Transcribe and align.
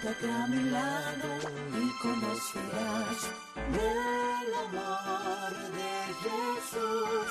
Siéntate 0.00 0.30
a 0.30 0.46
mi 0.46 0.70
lado 0.70 1.28
y 1.74 1.90
conocerás 2.00 3.20
del 3.72 4.54
amor 4.66 5.52
de 5.76 5.92
Jesús 6.22 7.28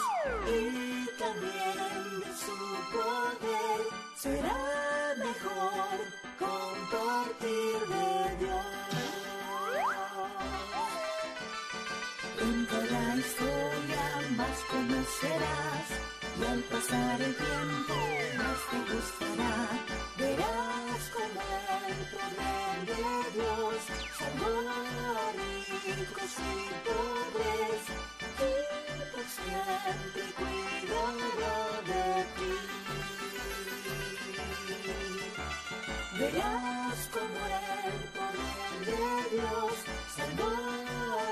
y 0.47 1.07
también 1.17 2.19
de 2.19 2.31
su 2.43 2.57
poder. 2.91 3.79
Será 4.17 4.59
mejor 5.17 5.97
compartir 6.37 7.79
de 7.87 8.09
Dios. 8.45 8.65
En 12.41 12.65
cada 12.65 13.15
historia 13.15 14.03
más 14.35 14.57
conocerás 14.69 15.76
y 16.39 16.45
al 16.45 16.59
pasar 16.63 17.21
el 17.21 17.35
tiempo 17.35 17.95
más 18.37 18.59
te 18.69 18.77
gustará. 18.93 19.55
Verás 20.17 21.03
como 21.15 21.41
el 21.87 21.99
poder 22.13 22.79
de 22.89 23.05
Dios 23.35 23.79
salvó 24.19 24.55
ricos 25.37 26.33
y 26.37 26.57
pobres 26.85 27.83
y 28.37 28.53
por 29.13 29.25
siempre 29.37 30.23
cuidará 30.37 31.59
de 31.89 32.05
ti. 32.37 32.55
Verás 36.19 36.99
como 37.13 37.41
el 37.85 37.97
poder 38.17 38.77
de 38.85 39.03
Dios 39.35 39.75
salvó 40.15 40.51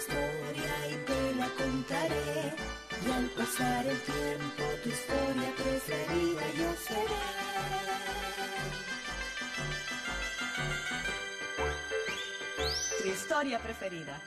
historia 0.00 0.72
y 0.90 0.94
te 1.04 1.34
la 1.36 1.48
contaré. 1.50 2.54
Y 3.06 3.10
al 3.10 3.26
pasar 3.36 3.86
el 3.86 4.00
tiempo 4.00 4.62
tu 4.82 4.88
historia 4.88 5.54
preferida 5.56 6.44
yo 6.58 6.74
seré. 6.86 7.20
Tu 13.02 13.08
historia 13.08 13.58
preferida. 13.58 14.20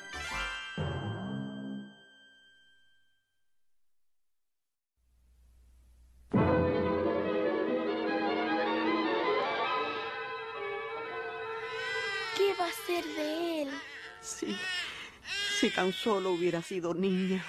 ¿Qué 12.37 12.53
va 12.59 12.65
a 12.65 12.71
ser 12.87 13.05
de 13.05 13.61
él? 13.63 13.69
Sí, 14.21 14.57
si 15.63 15.69
tan 15.69 15.93
solo 15.93 16.31
hubiera 16.31 16.61
sido 16.61 16.93
niña. 16.93 17.41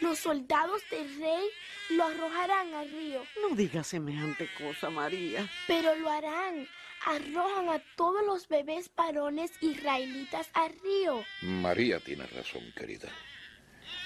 Los 0.00 0.20
soldados 0.20 0.80
del 0.92 1.08
rey 1.18 1.44
lo 1.90 2.04
arrojarán 2.04 2.72
al 2.72 2.88
río, 2.88 3.24
No 3.40 3.56
digas 3.56 3.88
semejante 3.88 4.48
cosa, 4.56 4.90
María. 4.90 5.50
pero 5.66 5.92
lo 5.96 6.08
harán. 6.08 6.68
Arrojan 7.04 7.68
a 7.68 7.80
todos 7.96 8.24
los 8.24 8.46
bebés 8.46 8.92
varones 8.94 9.50
israelitas 9.60 10.50
al 10.54 10.72
río. 10.84 11.24
María 11.40 11.98
tiene 11.98 12.26
razón, 12.28 12.62
querida. 12.76 13.08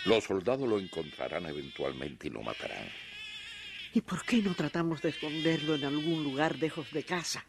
Los 0.06 0.24
soldados 0.24 0.66
lo 0.66 0.78
encontrarán 0.78 1.44
eventualmente 1.44 2.28
y 2.28 2.30
lo 2.30 2.40
matarán. 2.40 2.88
¿Y 3.92 4.00
por 4.00 4.24
qué 4.24 4.38
no 4.38 4.54
tratamos 4.54 5.02
de 5.02 5.10
esconderlo 5.10 5.74
en 5.74 5.84
algún 5.84 6.24
lugar 6.24 6.56
lejos 6.56 6.90
de 6.90 7.02
casa? 7.04 7.44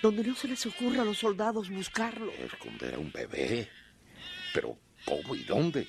Donde 0.00 0.24
no 0.24 0.34
se 0.34 0.48
les 0.48 0.64
ocurra 0.64 1.02
a 1.02 1.04
los 1.04 1.18
soldados 1.18 1.68
buscarlo. 1.68 2.32
¿Esconder 2.32 2.94
a 2.94 2.98
un 2.98 3.12
bebé? 3.12 3.68
¿Pero 4.54 4.78
cómo 5.04 5.34
y 5.34 5.44
dónde? 5.44 5.86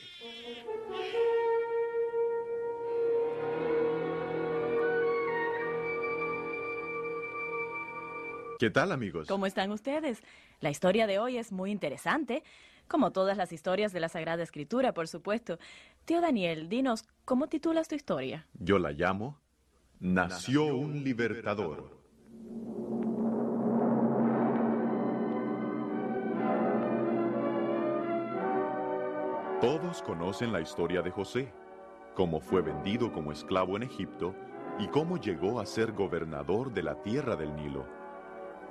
¿Qué 8.59 8.69
tal, 8.69 8.91
amigos? 8.91 9.27
¿Cómo 9.27 9.47
están 9.47 9.71
ustedes? 9.71 10.21
La 10.59 10.69
historia 10.69 11.07
de 11.07 11.17
hoy 11.17 11.37
es 11.37 11.51
muy 11.51 11.71
interesante, 11.71 12.43
como 12.87 13.11
todas 13.11 13.35
las 13.35 13.51
historias 13.51 13.91
de 13.91 13.99
la 13.99 14.07
Sagrada 14.07 14.43
Escritura, 14.43 14.93
por 14.93 15.07
supuesto. 15.07 15.57
Tío 16.05 16.21
Daniel, 16.21 16.69
dinos, 16.69 17.05
¿cómo 17.25 17.47
titulas 17.47 17.87
tu 17.87 17.95
historia? 17.95 18.45
Yo 18.53 18.77
la 18.77 18.91
llamo 18.91 19.41
Nació 20.01 20.65
un 20.65 21.03
libertador. 21.03 22.00
Todos 29.61 30.01
conocen 30.01 30.51
la 30.51 30.59
historia 30.59 31.03
de 31.03 31.11
José, 31.11 31.53
cómo 32.15 32.41
fue 32.41 32.63
vendido 32.63 33.11
como 33.11 33.31
esclavo 33.31 33.77
en 33.77 33.83
Egipto 33.83 34.33
y 34.79 34.87
cómo 34.87 35.17
llegó 35.17 35.59
a 35.59 35.67
ser 35.67 35.91
gobernador 35.91 36.73
de 36.73 36.81
la 36.81 36.95
tierra 37.03 37.35
del 37.35 37.55
Nilo. 37.55 37.85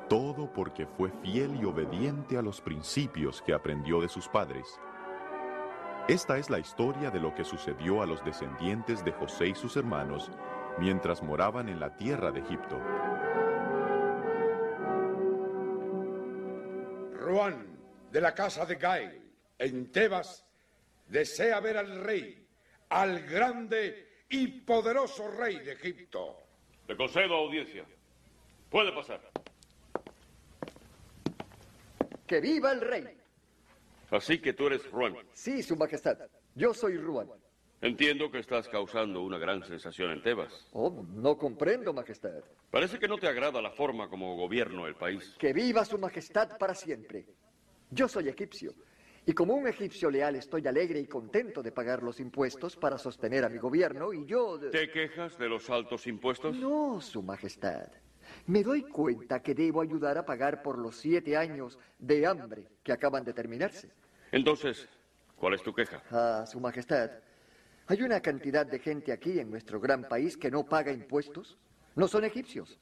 Todo 0.08 0.52
porque 0.52 0.88
fue 0.88 1.12
fiel 1.22 1.54
y 1.62 1.64
obediente 1.64 2.36
a 2.36 2.42
los 2.42 2.60
principios 2.60 3.40
que 3.40 3.54
aprendió 3.54 4.00
de 4.00 4.08
sus 4.08 4.26
padres. 4.26 4.80
Esta 6.08 6.38
es 6.38 6.50
la 6.50 6.58
historia 6.58 7.12
de 7.12 7.20
lo 7.20 7.36
que 7.36 7.44
sucedió 7.44 8.02
a 8.02 8.06
los 8.06 8.24
descendientes 8.24 9.04
de 9.04 9.12
José 9.12 9.46
y 9.46 9.54
sus 9.54 9.76
hermanos 9.76 10.28
mientras 10.80 11.22
moraban 11.22 11.68
en 11.68 11.78
la 11.78 11.94
tierra 11.96 12.32
de 12.32 12.40
Egipto. 12.40 12.80
Ruan, 17.14 17.78
de 18.10 18.20
la 18.20 18.34
casa 18.34 18.66
de 18.66 18.74
Gael, 18.74 19.22
en 19.56 19.92
Tebas, 19.92 20.49
desea 21.10 21.60
ver 21.60 21.76
al 21.76 22.02
rey, 22.02 22.46
al 22.88 23.22
grande 23.22 24.24
y 24.28 24.46
poderoso 24.46 25.28
rey 25.28 25.58
de 25.58 25.72
Egipto. 25.72 26.38
Le 26.88 26.96
concedo 26.96 27.34
audiencia. 27.34 27.84
Puede 28.70 28.92
pasar. 28.92 29.20
¡Que 32.26 32.40
viva 32.40 32.72
el 32.72 32.80
rey! 32.80 33.18
Así 34.10 34.38
que 34.38 34.52
tú 34.52 34.68
eres 34.68 34.88
Ruan. 34.90 35.16
Sí, 35.32 35.62
su 35.62 35.76
majestad. 35.76 36.16
Yo 36.54 36.72
soy 36.72 36.96
Ruan. 36.96 37.28
Entiendo 37.80 38.30
que 38.30 38.38
estás 38.38 38.68
causando 38.68 39.22
una 39.22 39.38
gran 39.38 39.64
sensación 39.64 40.10
en 40.10 40.22
Tebas. 40.22 40.68
Oh, 40.72 41.04
no 41.14 41.38
comprendo, 41.38 41.92
majestad. 41.92 42.42
Parece 42.70 42.98
que 42.98 43.08
no 43.08 43.16
te 43.16 43.26
agrada 43.26 43.62
la 43.62 43.70
forma 43.70 44.08
como 44.08 44.36
gobierno 44.36 44.86
el 44.86 44.94
país. 44.94 45.34
Que 45.38 45.52
viva 45.52 45.84
su 45.84 45.98
majestad 45.98 46.58
para 46.58 46.74
siempre. 46.74 47.24
Yo 47.90 48.06
soy 48.06 48.28
egipcio. 48.28 48.74
Y 49.30 49.32
como 49.32 49.54
un 49.54 49.68
egipcio 49.68 50.10
leal 50.10 50.34
estoy 50.34 50.66
alegre 50.66 50.98
y 50.98 51.06
contento 51.06 51.62
de 51.62 51.70
pagar 51.70 52.02
los 52.02 52.18
impuestos 52.18 52.74
para 52.74 52.98
sostener 52.98 53.44
a 53.44 53.48
mi 53.48 53.58
gobierno 53.58 54.12
y 54.12 54.26
yo... 54.26 54.58
¿Te 54.58 54.90
quejas 54.90 55.38
de 55.38 55.48
los 55.48 55.70
altos 55.70 56.08
impuestos? 56.08 56.56
No, 56.56 57.00
su 57.00 57.22
majestad. 57.22 57.86
Me 58.46 58.64
doy 58.64 58.82
cuenta 58.82 59.40
que 59.40 59.54
debo 59.54 59.82
ayudar 59.82 60.18
a 60.18 60.26
pagar 60.26 60.64
por 60.64 60.78
los 60.78 60.96
siete 60.96 61.36
años 61.36 61.78
de 62.00 62.26
hambre 62.26 62.66
que 62.82 62.90
acaban 62.90 63.22
de 63.22 63.32
terminarse. 63.32 63.92
Entonces, 64.32 64.88
¿cuál 65.36 65.54
es 65.54 65.62
tu 65.62 65.72
queja? 65.72 66.02
Ah, 66.10 66.44
su 66.44 66.58
majestad. 66.58 67.12
Hay 67.86 68.02
una 68.02 68.18
cantidad 68.18 68.66
de 68.66 68.80
gente 68.80 69.12
aquí 69.12 69.38
en 69.38 69.48
nuestro 69.48 69.78
gran 69.78 70.08
país 70.08 70.36
que 70.36 70.50
no 70.50 70.64
paga 70.64 70.90
impuestos. 70.90 71.56
No 71.94 72.08
son 72.08 72.24
egipcios, 72.24 72.80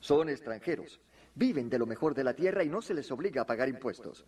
son 0.00 0.30
extranjeros. 0.30 1.02
Viven 1.34 1.68
de 1.68 1.78
lo 1.78 1.84
mejor 1.84 2.14
de 2.14 2.24
la 2.24 2.32
tierra 2.32 2.64
y 2.64 2.70
no 2.70 2.80
se 2.80 2.94
les 2.94 3.10
obliga 3.10 3.42
a 3.42 3.46
pagar 3.46 3.68
impuestos. 3.68 4.24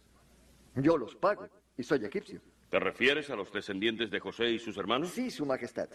Yo 0.77 0.99
los 0.99 1.15
pago 1.15 1.49
y 1.77 1.83
soy 1.83 2.05
egipcio. 2.05 2.41
¿Te 2.71 2.79
refieres 2.79 3.31
a 3.31 3.37
los 3.37 3.53
descendientes 3.53 4.11
de 4.11 4.21
José 4.21 4.51
y 4.51 4.59
sus 4.59 4.77
hermanos? 4.77 5.11
Sí, 5.11 5.31
su 5.31 5.47
majestad. 5.47 5.89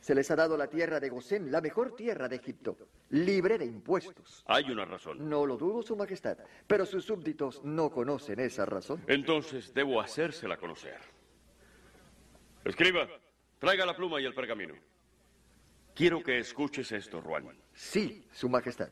Se 0.00 0.14
les 0.14 0.30
ha 0.30 0.36
dado 0.36 0.56
la 0.56 0.66
tierra 0.66 1.00
de 1.00 1.08
Gosén, 1.08 1.50
la 1.50 1.62
mejor 1.62 1.96
tierra 1.96 2.28
de 2.28 2.36
Egipto, 2.36 2.76
libre 3.10 3.56
de 3.56 3.64
impuestos. 3.64 4.44
Hay 4.46 4.70
una 4.70 4.84
razón. 4.84 5.30
No 5.30 5.46
lo 5.46 5.56
dudo, 5.56 5.82
su 5.82 5.96
majestad, 5.96 6.36
pero 6.66 6.84
sus 6.84 7.06
súbditos 7.06 7.64
no 7.64 7.90
conocen 7.90 8.38
esa 8.40 8.66
razón. 8.66 9.02
Entonces 9.06 9.72
debo 9.72 10.02
hacérsela 10.02 10.58
conocer. 10.58 10.98
Escriba, 12.64 13.08
traiga 13.58 13.86
la 13.86 13.96
pluma 13.96 14.20
y 14.20 14.26
el 14.26 14.34
pergamino. 14.34 14.74
Quiero 15.94 16.22
que 16.22 16.38
escuches 16.38 16.92
esto, 16.92 17.22
Juan. 17.22 17.48
Sí, 17.72 18.26
su 18.32 18.48
majestad. 18.50 18.90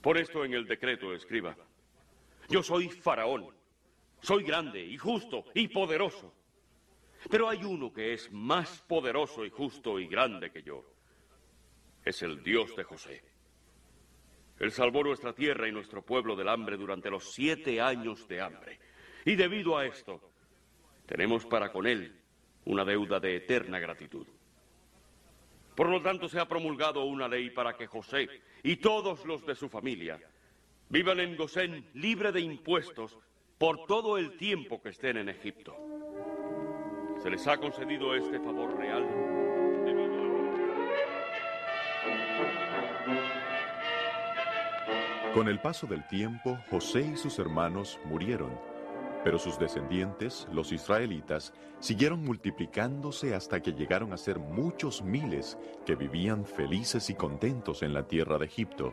Pon 0.00 0.16
esto 0.16 0.46
en 0.46 0.54
el 0.54 0.66
decreto, 0.66 1.12
escriba. 1.12 1.54
Yo 2.48 2.62
soy 2.62 2.88
faraón 2.88 3.61
Soy 4.22 4.44
grande 4.44 4.80
y 4.80 4.96
justo 4.96 5.44
y 5.52 5.68
poderoso. 5.68 6.32
Pero 7.28 7.48
hay 7.48 7.64
uno 7.64 7.92
que 7.92 8.14
es 8.14 8.30
más 8.32 8.80
poderoso 8.82 9.44
y 9.44 9.50
justo 9.50 9.98
y 9.98 10.06
grande 10.06 10.50
que 10.50 10.62
yo. 10.62 10.84
Es 12.04 12.22
el 12.22 12.42
Dios 12.42 12.74
de 12.76 12.84
José. 12.84 13.22
Él 14.60 14.70
salvó 14.70 15.02
nuestra 15.02 15.32
tierra 15.32 15.68
y 15.68 15.72
nuestro 15.72 16.02
pueblo 16.02 16.36
del 16.36 16.48
hambre 16.48 16.76
durante 16.76 17.10
los 17.10 17.32
siete 17.32 17.80
años 17.80 18.28
de 18.28 18.40
hambre. 18.40 18.78
Y 19.24 19.34
debido 19.34 19.76
a 19.76 19.86
esto, 19.86 20.20
tenemos 21.06 21.44
para 21.44 21.72
con 21.72 21.86
Él 21.86 22.20
una 22.64 22.84
deuda 22.84 23.18
de 23.18 23.36
eterna 23.36 23.80
gratitud. 23.80 24.26
Por 25.74 25.88
lo 25.88 26.00
tanto, 26.00 26.28
se 26.28 26.38
ha 26.38 26.46
promulgado 26.46 27.04
una 27.04 27.26
ley 27.26 27.50
para 27.50 27.76
que 27.76 27.88
José 27.88 28.28
y 28.62 28.76
todos 28.76 29.24
los 29.24 29.44
de 29.44 29.56
su 29.56 29.68
familia 29.68 30.20
vivan 30.90 31.18
en 31.18 31.36
Gosén 31.36 31.88
libre 31.94 32.30
de 32.30 32.40
impuestos 32.40 33.18
por 33.58 33.86
todo 33.86 34.18
el 34.18 34.36
tiempo 34.36 34.80
que 34.80 34.90
estén 34.90 35.16
en 35.16 35.28
Egipto. 35.28 35.76
Se 37.22 37.30
les 37.30 37.46
ha 37.46 37.56
concedido 37.58 38.14
este 38.14 38.40
favor 38.40 38.76
real 38.76 39.06
Con 45.34 45.48
el 45.48 45.60
paso 45.60 45.86
del 45.86 46.06
tiempo, 46.08 46.58
José 46.68 47.12
y 47.14 47.16
sus 47.16 47.38
hermanos 47.38 47.98
murieron, 48.04 48.50
pero 49.24 49.38
sus 49.38 49.58
descendientes, 49.58 50.46
los 50.52 50.72
israelitas, 50.72 51.54
siguieron 51.80 52.22
multiplicándose 52.22 53.34
hasta 53.34 53.62
que 53.62 53.72
llegaron 53.72 54.12
a 54.12 54.18
ser 54.18 54.38
muchos 54.38 55.00
miles 55.00 55.56
que 55.86 55.96
vivían 55.96 56.44
felices 56.44 57.08
y 57.08 57.14
contentos 57.14 57.82
en 57.82 57.94
la 57.94 58.06
tierra 58.06 58.36
de 58.36 58.44
Egipto. 58.44 58.92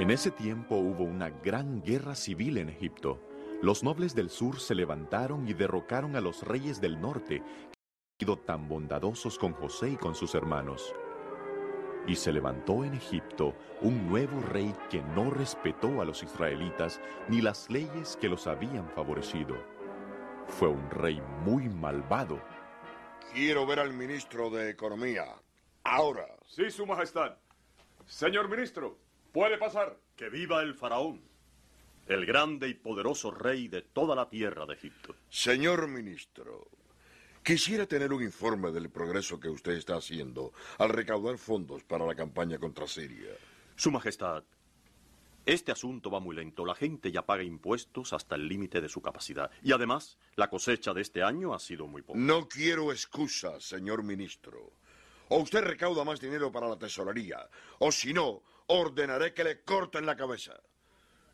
En 0.00 0.10
ese 0.10 0.30
tiempo 0.30 0.76
hubo 0.76 1.04
una 1.04 1.28
gran 1.28 1.82
guerra 1.82 2.14
civil 2.14 2.56
en 2.56 2.70
Egipto. 2.70 3.20
Los 3.60 3.82
nobles 3.82 4.14
del 4.14 4.30
sur 4.30 4.58
se 4.58 4.74
levantaron 4.74 5.46
y 5.46 5.52
derrocaron 5.52 6.16
a 6.16 6.22
los 6.22 6.42
reyes 6.42 6.80
del 6.80 6.98
norte, 6.98 7.42
que 7.42 7.44
habían 7.44 8.18
sido 8.18 8.38
tan 8.38 8.66
bondadosos 8.66 9.38
con 9.38 9.52
José 9.52 9.90
y 9.90 9.96
con 9.98 10.14
sus 10.14 10.34
hermanos. 10.34 10.94
Y 12.06 12.16
se 12.16 12.32
levantó 12.32 12.82
en 12.82 12.94
Egipto 12.94 13.54
un 13.82 14.08
nuevo 14.08 14.40
rey 14.40 14.74
que 14.88 15.02
no 15.02 15.28
respetó 15.28 16.00
a 16.00 16.06
los 16.06 16.22
israelitas 16.22 16.98
ni 17.28 17.42
las 17.42 17.68
leyes 17.68 18.16
que 18.18 18.30
los 18.30 18.46
habían 18.46 18.88
favorecido. 18.92 19.54
Fue 20.46 20.68
un 20.68 20.88
rey 20.88 21.20
muy 21.44 21.68
malvado. 21.68 22.40
Quiero 23.34 23.66
ver 23.66 23.80
al 23.80 23.92
ministro 23.92 24.48
de 24.48 24.70
Economía. 24.70 25.26
Ahora. 25.84 26.24
Sí, 26.46 26.70
Su 26.70 26.86
Majestad. 26.86 27.36
Señor 28.06 28.48
ministro, 28.48 28.96
puede 29.32 29.58
pasar. 29.58 29.96
Que 30.16 30.28
viva 30.28 30.62
el 30.62 30.74
faraón, 30.74 31.22
el 32.06 32.26
grande 32.26 32.68
y 32.68 32.74
poderoso 32.74 33.30
rey 33.30 33.68
de 33.68 33.82
toda 33.82 34.14
la 34.14 34.28
tierra 34.28 34.66
de 34.66 34.74
Egipto. 34.74 35.14
Señor 35.30 35.88
ministro, 35.88 36.68
quisiera 37.42 37.86
tener 37.86 38.12
un 38.12 38.22
informe 38.22 38.70
del 38.70 38.90
progreso 38.90 39.40
que 39.40 39.48
usted 39.48 39.72
está 39.72 39.96
haciendo 39.96 40.52
al 40.78 40.90
recaudar 40.90 41.38
fondos 41.38 41.84
para 41.84 42.04
la 42.04 42.14
campaña 42.14 42.58
contra 42.58 42.86
Siria. 42.86 43.32
Su 43.76 43.90
Majestad, 43.90 44.44
este 45.46 45.72
asunto 45.72 46.10
va 46.10 46.20
muy 46.20 46.36
lento. 46.36 46.66
La 46.66 46.74
gente 46.74 47.10
ya 47.10 47.24
paga 47.24 47.42
impuestos 47.42 48.12
hasta 48.12 48.34
el 48.34 48.46
límite 48.46 48.80
de 48.80 48.90
su 48.90 49.00
capacidad. 49.00 49.50
Y 49.62 49.72
además, 49.72 50.18
la 50.36 50.50
cosecha 50.50 50.92
de 50.92 51.00
este 51.00 51.22
año 51.22 51.54
ha 51.54 51.58
sido 51.58 51.86
muy 51.86 52.02
poca. 52.02 52.18
No 52.18 52.46
quiero 52.46 52.92
excusas, 52.92 53.64
señor 53.64 54.02
ministro. 54.02 54.74
O 55.28 55.38
usted 55.38 55.62
recauda 55.62 56.04
más 56.04 56.20
dinero 56.20 56.52
para 56.52 56.68
la 56.68 56.76
tesorería, 56.76 57.48
o 57.78 57.92
si 57.92 58.12
no, 58.12 58.42
ordenaré 58.70 59.34
que 59.34 59.44
le 59.44 59.62
corten 59.62 60.06
la 60.06 60.16
cabeza. 60.16 60.54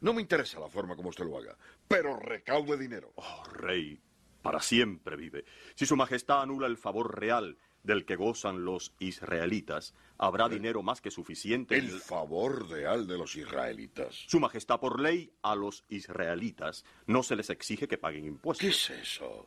No 0.00 0.12
me 0.12 0.22
interesa 0.22 0.58
la 0.58 0.68
forma 0.68 0.96
como 0.96 1.10
usted 1.10 1.24
lo 1.24 1.36
haga, 1.36 1.56
pero 1.86 2.18
recaude 2.18 2.76
dinero. 2.76 3.12
Oh, 3.16 3.44
rey, 3.52 4.00
para 4.42 4.60
siempre 4.60 5.16
vive. 5.16 5.44
Si 5.74 5.86
su 5.86 5.96
majestad 5.96 6.42
anula 6.42 6.66
el 6.66 6.76
favor 6.76 7.18
real 7.18 7.58
del 7.82 8.04
que 8.04 8.16
gozan 8.16 8.64
los 8.64 8.94
israelitas, 8.98 9.94
habrá 10.18 10.48
dinero 10.48 10.82
más 10.82 11.00
que 11.00 11.10
suficiente. 11.10 11.76
El 11.76 12.00
favor 12.00 12.68
real 12.68 13.06
de 13.06 13.18
los 13.18 13.36
israelitas. 13.36 14.24
Su 14.26 14.40
majestad, 14.40 14.80
por 14.80 15.00
ley, 15.00 15.32
a 15.42 15.54
los 15.54 15.84
israelitas 15.88 16.84
no 17.06 17.22
se 17.22 17.36
les 17.36 17.50
exige 17.50 17.86
que 17.86 17.98
paguen 17.98 18.26
impuestos. 18.26 18.62
¿Qué 18.62 18.70
es 18.70 18.90
eso? 18.90 19.46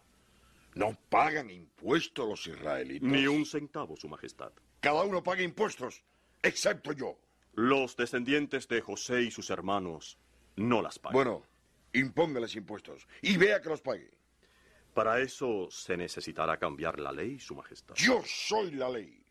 ¿No 0.75 0.97
pagan 1.09 1.49
impuestos 1.49 2.27
los 2.27 2.47
israelitas? 2.47 3.09
Ni 3.09 3.27
un 3.27 3.45
centavo, 3.45 3.97
su 3.97 4.07
majestad. 4.07 4.51
Cada 4.79 5.03
uno 5.03 5.23
paga 5.23 5.41
impuestos, 5.41 6.03
excepto 6.41 6.93
yo. 6.93 7.17
Los 7.53 7.95
descendientes 7.95 8.67
de 8.67 8.81
José 8.81 9.23
y 9.23 9.31
sus 9.31 9.49
hermanos 9.49 10.17
no 10.55 10.81
las 10.81 10.99
pagan. 10.99 11.13
Bueno, 11.13 11.43
impóngales 11.93 12.55
impuestos 12.55 13.07
y 13.21 13.37
vea 13.37 13.61
que 13.61 13.69
los 13.69 13.81
pague. 13.81 14.11
Para 14.93 15.19
eso 15.19 15.69
se 15.71 15.95
necesitará 15.95 16.57
cambiar 16.57 16.99
la 16.99 17.11
ley, 17.11 17.39
su 17.39 17.55
majestad. 17.55 17.95
Yo 17.95 18.21
soy 18.25 18.71
la 18.71 18.89
ley. 18.89 19.23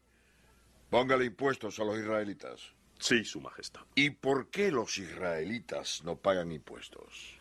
Póngale 0.91 1.27
impuestos 1.27 1.79
a 1.81 1.85
los 1.85 1.99
israelitas. 1.99 2.73
Sí, 2.99 3.25
su 3.25 3.41
majestad. 3.41 3.83
¿Y 3.95 4.11
por 4.11 4.49
qué 4.49 4.73
los 4.73 4.99
israelitas 4.99 6.03
no 6.05 6.17
pagan 6.17 6.51
impuestos? 6.53 7.39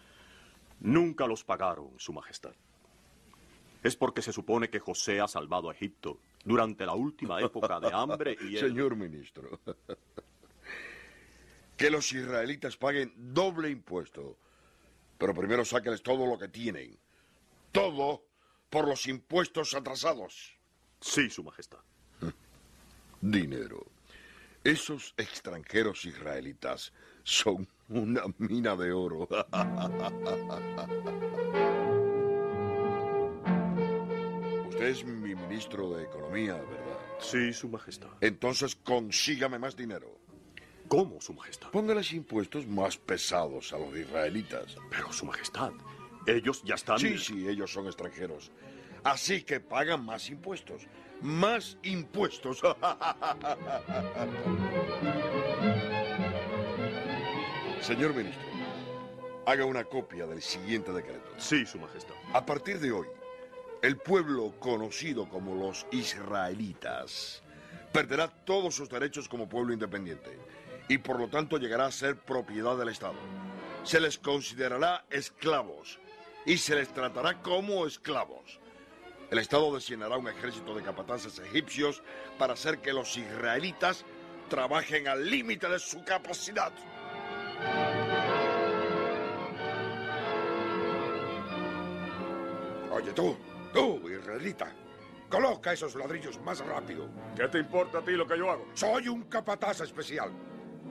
Nunca 0.80 1.26
los 1.26 1.44
pagaron, 1.44 1.92
su 1.98 2.14
majestad. 2.14 2.54
Es 3.84 3.96
porque 3.96 4.22
se 4.22 4.34
supone 4.34 4.70
que 4.70 4.80
José 4.80 5.20
ha 5.20 5.28
salvado 5.28 5.70
a 5.70 5.74
Egipto 5.74 6.20
durante 6.44 6.86
la 6.86 6.94
última 6.94 7.40
época 7.42 7.80
de 7.80 7.90
hambre 7.94 8.38
y... 8.42 8.58
Señor 8.58 8.96
ministro, 8.96 9.60
que 11.78 11.90
los 11.92 12.12
israelitas 12.12 12.76
paguen 12.76 13.14
doble 13.16 13.70
impuesto, 13.70 14.38
pero 15.18 15.34
primero 15.34 15.64
sáquenles 15.64 16.02
todo 16.02 16.26
lo 16.26 16.38
que 16.38 16.48
tienen. 16.48 16.98
Todo 17.72 18.26
por 18.70 18.88
los 18.88 19.08
impuestos 19.08 19.74
atrasados. 19.76 20.58
Sí, 21.00 21.30
su 21.30 21.44
majestad. 21.44 21.80
Dinero. 23.22 23.86
Esos 24.64 25.14
extranjeros 25.18 26.04
israelitas 26.06 26.92
son 27.24 27.68
una 27.90 28.24
mina 28.40 28.76
de 28.76 28.92
oro. 28.92 29.28
Usted 34.70 34.88
es 34.88 35.06
mi 35.06 35.36
ministro 35.36 35.92
de 35.92 36.04
Economía, 36.04 36.56
¿verdad? 36.56 37.00
Sí, 37.20 37.54
su 37.54 37.70
majestad. 37.70 38.10
Entonces 38.22 38.76
consígame 38.76 39.60
más 39.60 39.76
dinero. 39.76 40.18
¿Cómo, 40.88 41.20
su 41.20 41.34
majestad? 41.34 41.70
Póngales 41.72 42.14
impuestos 42.14 42.66
más 42.66 42.96
pesados 42.98 43.74
a 43.74 43.78
los 43.78 43.94
israelitas. 43.96 44.78
Pero, 44.90 45.12
su 45.12 45.26
majestad, 45.26 45.74
ellos 46.26 46.64
ya 46.64 46.76
están... 46.76 46.98
Sí, 47.00 47.18
sí, 47.18 47.48
ellos 47.48 47.72
son 47.72 47.88
extranjeros. 47.88 48.52
Así 49.04 49.42
que 49.44 49.60
pagan 49.60 50.06
más 50.06 50.30
impuestos. 50.30 50.84
Más 51.22 51.78
impuestos. 51.84 52.62
Señor 57.82 58.14
ministro, 58.14 58.44
haga 59.46 59.66
una 59.66 59.84
copia 59.84 60.26
del 60.26 60.42
siguiente 60.42 60.92
decreto. 60.94 61.30
Sí, 61.38 61.66
su 61.66 61.80
majestad. 61.80 62.16
A 62.34 62.46
partir 62.46 62.80
de 62.80 62.92
hoy, 62.92 63.08
el 63.82 63.98
pueblo 63.98 64.54
conocido 64.60 65.28
como 65.28 65.56
los 65.56 65.86
israelitas 65.92 67.44
perderá 67.92 68.28
todos 68.28 68.76
sus 68.76 68.90
derechos 68.90 69.28
como 69.30 69.50
pueblo 69.50 69.74
independiente 69.74 70.38
y 70.88 70.98
por 70.98 71.20
lo 71.20 71.28
tanto 71.28 71.58
llegará 71.58 71.86
a 71.86 71.92
ser 71.92 72.18
propiedad 72.18 72.78
del 72.78 72.90
Estado. 72.90 73.16
Se 73.84 74.00
les 74.00 74.18
considerará 74.18 75.06
esclavos 75.10 76.00
y 76.46 76.58
se 76.58 76.76
les 76.76 76.90
tratará 76.94 77.42
como 77.42 77.86
esclavos. 77.86 78.60
El 79.30 79.40
Estado 79.40 79.74
designará 79.76 80.18
un 80.18 80.30
ejército 80.30 80.74
de 80.74 80.84
capataces 80.84 81.40
egipcios 81.40 82.02
para 82.38 82.54
hacer 82.54 82.80
que 82.80 82.94
los 82.94 83.18
israelitas 83.18 84.06
trabajen 84.50 85.08
al 85.08 85.30
límite 85.30 85.68
de 85.68 85.80
su 85.80 86.04
capacidad. 86.06 86.72
Oye 92.92 93.12
tú, 93.12 93.38
tú, 93.74 94.10
israelita, 94.10 94.74
coloca 95.30 95.74
esos 95.74 95.96
ladrillos 95.96 96.40
más 96.42 96.66
rápido. 96.66 97.10
¿Qué 97.36 97.48
te 97.50 97.60
importa 97.60 98.00
a 98.00 98.02
ti 98.02 98.12
lo 98.12 98.26
que 98.26 98.38
yo 98.38 98.50
hago? 98.50 98.66
Soy 98.74 99.10
un 99.10 99.24
capataz 99.24 99.82
especial, 99.82 100.32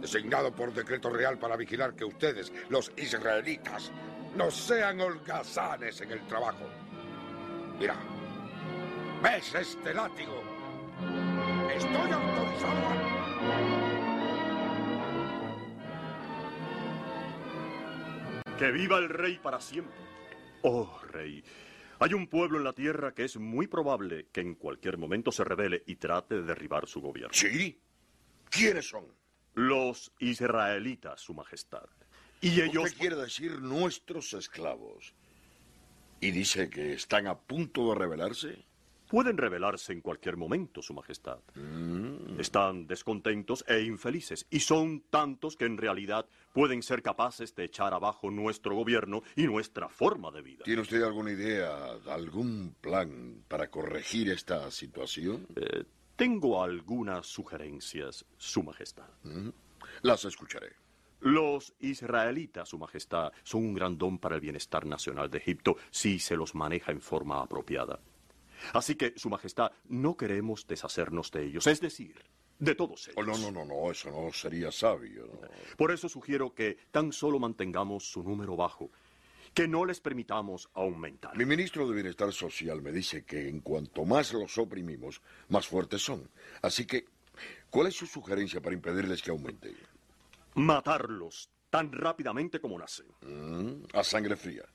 designado 0.00 0.54
por 0.54 0.72
decreto 0.72 1.10
real 1.10 1.38
para 1.38 1.56
vigilar 1.56 1.94
que 1.94 2.04
ustedes, 2.04 2.52
los 2.68 2.92
israelitas, 2.96 3.92
no 4.36 4.50
sean 4.50 5.00
holgazanes 5.00 6.00
en 6.00 6.12
el 6.12 6.26
trabajo. 6.26 6.68
Mira, 7.78 7.96
¿ves 9.22 9.54
este 9.54 9.94
látigo? 9.94 10.42
Estoy 11.74 12.12
autorizado 12.12 12.88
a... 12.88 12.96
Que 18.58 18.70
viva 18.70 18.98
el 18.98 19.08
rey 19.10 19.38
para 19.38 19.60
siempre. 19.60 19.94
Oh, 20.62 20.98
rey, 21.12 21.44
hay 21.98 22.14
un 22.14 22.26
pueblo 22.26 22.58
en 22.58 22.64
la 22.64 22.72
tierra 22.72 23.12
que 23.12 23.24
es 23.24 23.36
muy 23.36 23.66
probable 23.66 24.28
que 24.32 24.40
en 24.40 24.54
cualquier 24.54 24.96
momento 24.98 25.30
se 25.30 25.44
rebele 25.44 25.82
y 25.86 25.96
trate 25.96 26.36
de 26.36 26.42
derribar 26.42 26.86
su 26.86 27.00
gobierno. 27.00 27.32
¿Sí? 27.32 27.80
¿Quiénes 28.50 28.88
son? 28.88 29.06
Los 29.56 30.12
israelitas, 30.18 31.20
Su 31.22 31.32
Majestad. 31.32 31.88
Y 32.42 32.60
ellos... 32.60 32.84
Usted 32.84 32.98
quiere 32.98 33.16
decir 33.16 33.58
nuestros 33.62 34.34
esclavos. 34.34 35.14
¿Y 36.20 36.30
dice 36.30 36.68
que 36.68 36.92
están 36.92 37.26
a 37.26 37.38
punto 37.38 37.88
de 37.88 37.94
rebelarse? 37.94 38.64
Pueden 39.08 39.38
rebelarse 39.38 39.94
en 39.94 40.02
cualquier 40.02 40.36
momento, 40.36 40.82
Su 40.82 40.92
Majestad. 40.92 41.38
Mm. 41.54 42.38
Están 42.38 42.86
descontentos 42.86 43.64
e 43.66 43.80
infelices, 43.80 44.46
y 44.50 44.60
son 44.60 45.04
tantos 45.08 45.56
que 45.56 45.64
en 45.64 45.78
realidad 45.78 46.26
pueden 46.52 46.82
ser 46.82 47.02
capaces 47.02 47.54
de 47.54 47.64
echar 47.64 47.94
abajo 47.94 48.30
nuestro 48.30 48.74
gobierno 48.74 49.22
y 49.36 49.44
nuestra 49.44 49.88
forma 49.88 50.30
de 50.32 50.42
vida. 50.42 50.64
¿Tiene 50.64 50.82
usted 50.82 51.02
alguna 51.02 51.32
idea, 51.32 51.92
algún 52.08 52.74
plan 52.80 53.42
para 53.48 53.70
corregir 53.70 54.28
esta 54.28 54.70
situación? 54.70 55.46
Eh, 55.56 55.84
tengo 56.16 56.62
algunas 56.62 57.26
sugerencias, 57.26 58.24
Su 58.36 58.62
Majestad. 58.62 59.08
Mm. 59.22 59.50
Las 60.02 60.24
escucharé. 60.24 60.72
Los 61.20 61.74
israelitas, 61.80 62.68
Su 62.68 62.78
Majestad, 62.78 63.32
son 63.42 63.64
un 63.64 63.74
gran 63.74 63.96
don 63.96 64.18
para 64.18 64.34
el 64.34 64.40
bienestar 64.40 64.86
nacional 64.86 65.30
de 65.30 65.38
Egipto 65.38 65.76
si 65.90 66.18
se 66.18 66.36
los 66.36 66.54
maneja 66.54 66.92
en 66.92 67.00
forma 67.00 67.40
apropiada. 67.40 68.00
Así 68.72 68.94
que, 68.94 69.12
Su 69.16 69.28
Majestad, 69.28 69.70
no 69.88 70.16
queremos 70.16 70.66
deshacernos 70.66 71.30
de 71.30 71.44
ellos, 71.44 71.66
es 71.66 71.80
decir, 71.80 72.16
de 72.58 72.74
todos 72.74 73.08
ellos. 73.08 73.18
Oh, 73.18 73.22
no, 73.22 73.36
no, 73.36 73.50
no, 73.50 73.64
no, 73.64 73.90
eso 73.90 74.10
no 74.10 74.32
sería 74.32 74.72
sabio. 74.72 75.26
¿no? 75.26 75.48
Por 75.76 75.90
eso 75.90 76.08
sugiero 76.08 76.54
que 76.54 76.78
tan 76.90 77.12
solo 77.12 77.38
mantengamos 77.38 78.10
su 78.10 78.22
número 78.22 78.56
bajo, 78.56 78.90
que 79.56 79.66
no 79.66 79.86
les 79.86 80.00
permitamos 80.00 80.68
aumentar. 80.74 81.34
Mi 81.34 81.46
ministro 81.46 81.88
de 81.88 81.94
Bienestar 81.94 82.30
Social 82.30 82.82
me 82.82 82.92
dice 82.92 83.24
que 83.24 83.48
en 83.48 83.60
cuanto 83.60 84.04
más 84.04 84.34
los 84.34 84.58
oprimimos, 84.58 85.22
más 85.48 85.66
fuertes 85.66 86.02
son. 86.02 86.28
Así 86.60 86.86
que, 86.86 87.06
¿cuál 87.70 87.86
es 87.86 87.94
su 87.94 88.06
sugerencia 88.06 88.60
para 88.60 88.74
impedirles 88.74 89.22
que 89.22 89.30
aumenten? 89.30 89.74
Matarlos 90.56 91.48
tan 91.70 91.90
rápidamente 91.90 92.60
como 92.60 92.78
nacen. 92.78 93.06
Mm, 93.22 93.86
a 93.94 94.04
sangre 94.04 94.36
fría. 94.36 94.66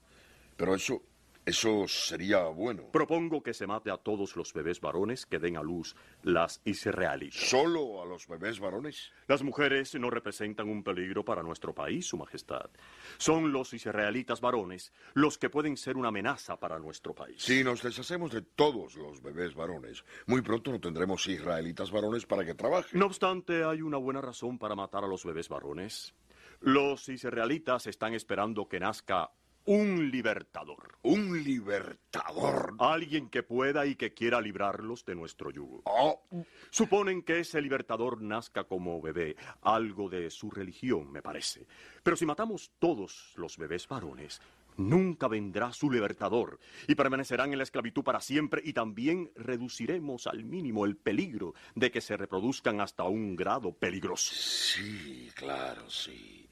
Pero 0.58 0.74
eso, 0.74 1.04
eso 1.44 1.88
sería 1.88 2.44
bueno. 2.46 2.92
Propongo 2.92 3.42
que 3.42 3.54
se 3.54 3.66
mate 3.66 3.90
a 3.90 3.98
todos 3.98 4.36
los 4.36 4.54
bebés 4.54 4.80
varones 4.80 5.26
que 5.26 5.40
den 5.40 5.58
a 5.58 5.64
luz 5.64 5.96
las 6.22 6.62
israelitas. 6.66 7.50
¿Solo 7.50 8.02
a 8.02 8.06
los 8.06 8.28
bebés 8.28 8.60
varones? 8.60 9.12
Las 9.28 9.42
mujeres 9.42 9.96
no 9.96 10.12
representan 10.12 10.70
un 10.70 10.84
peligro 10.84 11.26
para 11.26 11.42
nuestro 11.42 11.74
país, 11.74 12.06
Su 12.08 12.18
Majestad. 12.18 12.70
Son 13.18 13.52
los 13.52 13.74
israelitas 13.74 14.40
varones 14.40 14.94
los 15.14 15.40
que 15.40 15.50
pueden 15.50 15.78
ser 15.78 15.98
una 15.98 16.10
amenaza 16.10 16.60
para 16.60 16.78
nuestro 16.78 17.16
país. 17.16 17.42
Si 17.42 17.64
nos 17.64 17.82
deshacemos 17.82 18.32
de 18.32 18.44
todos 18.44 18.96
los 18.96 19.22
bebés 19.22 19.56
varones, 19.56 20.06
muy 20.28 20.42
pronto 20.42 20.72
no 20.72 20.80
tendremos 20.80 21.26
israelitas 21.28 21.90
varones 21.90 22.26
para 22.28 22.46
que 22.46 22.54
trabajen. 22.54 23.00
No 23.00 23.08
obstante, 23.08 23.64
hay 23.64 23.82
una 23.82 23.98
buena 23.98 24.22
razón 24.22 24.60
para 24.60 24.76
matar 24.76 25.04
a 25.04 25.08
los 25.08 25.26
bebés 25.26 25.50
varones. 25.50 26.14
Los 26.60 27.10
israelitas 27.10 27.88
están 27.88 28.14
esperando 28.14 28.68
que 28.68 28.80
nazca 28.80 29.32
un 29.66 30.10
libertador. 30.10 30.98
¿Un 31.04 31.44
libertador? 31.44 32.76
Alguien 32.80 33.30
que 33.30 33.44
pueda 33.44 33.86
y 33.86 33.96
que 33.96 34.14
quiera 34.14 34.42
librarlos 34.42 35.06
de 35.06 35.16
nuestro 35.16 35.52
yugo. 35.52 35.82
Oh, 35.86 36.22
Suponen 36.70 37.22
que 37.24 37.40
ese 37.40 37.62
libertador 37.62 38.22
nazca 38.22 38.64
como 38.64 39.02
bebé, 39.02 39.36
algo 39.62 40.10
de 40.10 40.30
su 40.30 40.50
religión, 40.50 41.12
me 41.12 41.22
parece. 41.22 41.66
Pero 42.04 42.16
si 42.16 42.26
matamos 42.26 42.72
todos 42.80 43.34
los 43.36 43.58
bebés 43.58 43.88
varones, 43.88 44.42
nunca 44.78 45.28
vendrá 45.28 45.72
su 45.74 45.92
libertador 45.92 46.60
y 46.88 46.96
permanecerán 46.96 47.52
en 47.52 47.58
la 47.58 47.64
esclavitud 47.64 48.04
para 48.04 48.22
siempre 48.22 48.62
y 48.64 48.74
también 48.74 49.32
reduciremos 49.36 50.28
al 50.28 50.44
mínimo 50.44 50.86
el 50.86 50.98
peligro 50.98 51.54
de 51.76 51.92
que 51.92 52.02
se 52.02 52.18
reproduzcan 52.18 52.82
hasta 52.82 53.04
un 53.04 53.36
grado 53.36 53.74
peligroso. 53.74 54.34
sí, 54.34 55.30
claro, 55.36 55.90
sí. 55.90 56.48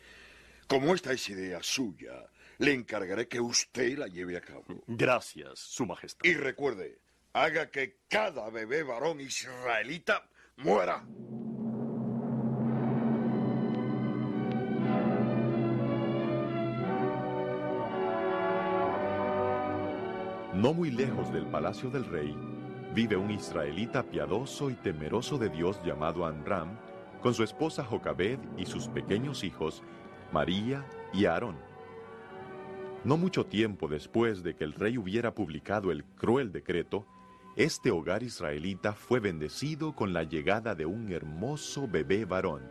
Como 0.67 0.93
esta 0.93 1.11
es 1.11 1.27
idea 1.29 1.63
suya, 1.63 2.29
le 2.59 2.73
encargaré 2.73 3.27
que 3.27 3.39
usted 3.39 3.97
la 3.97 4.07
lleve 4.07 4.37
a 4.37 4.41
cabo. 4.41 4.65
Gracias, 4.85 5.59
Su 5.59 5.85
Majestad. 5.85 6.25
Y 6.25 6.33
recuerde, 6.33 6.99
haga 7.33 7.71
que 7.71 8.01
cada 8.07 8.49
bebé 8.49 8.83
varón 8.83 9.21
israelita 9.21 10.29
muera. 10.57 11.05
No 20.53 20.73
muy 20.73 20.91
lejos 20.91 21.31
del 21.31 21.47
palacio 21.47 21.89
del 21.89 22.03
rey, 22.03 22.35
vive 22.93 23.15
un 23.15 23.31
israelita 23.31 24.03
piadoso 24.03 24.69
y 24.69 24.73
temeroso 24.75 25.37
de 25.37 25.47
Dios 25.47 25.81
llamado 25.85 26.25
Amram, 26.25 26.77
con 27.21 27.33
su 27.33 27.43
esposa 27.43 27.85
Jocabed 27.85 28.39
y 28.57 28.65
sus 28.65 28.89
pequeños 28.89 29.45
hijos, 29.45 29.81
María 30.33 30.85
y 31.13 31.23
Aarón. 31.23 31.68
No 33.05 33.15
mucho 33.15 33.45
tiempo 33.45 33.87
después 33.87 34.43
de 34.43 34.55
que 34.55 34.65
el 34.65 34.73
rey 34.73 34.97
hubiera 34.97 35.33
publicado 35.33 35.91
el 35.91 36.03
cruel 36.03 36.51
decreto, 36.51 37.07
este 37.55 37.91
hogar 37.91 38.23
israelita 38.23 38.93
fue 38.93 39.19
bendecido 39.19 39.95
con 39.95 40.13
la 40.13 40.23
llegada 40.23 40.75
de 40.75 40.85
un 40.85 41.11
hermoso 41.11 41.87
bebé 41.87 42.25
varón. 42.25 42.69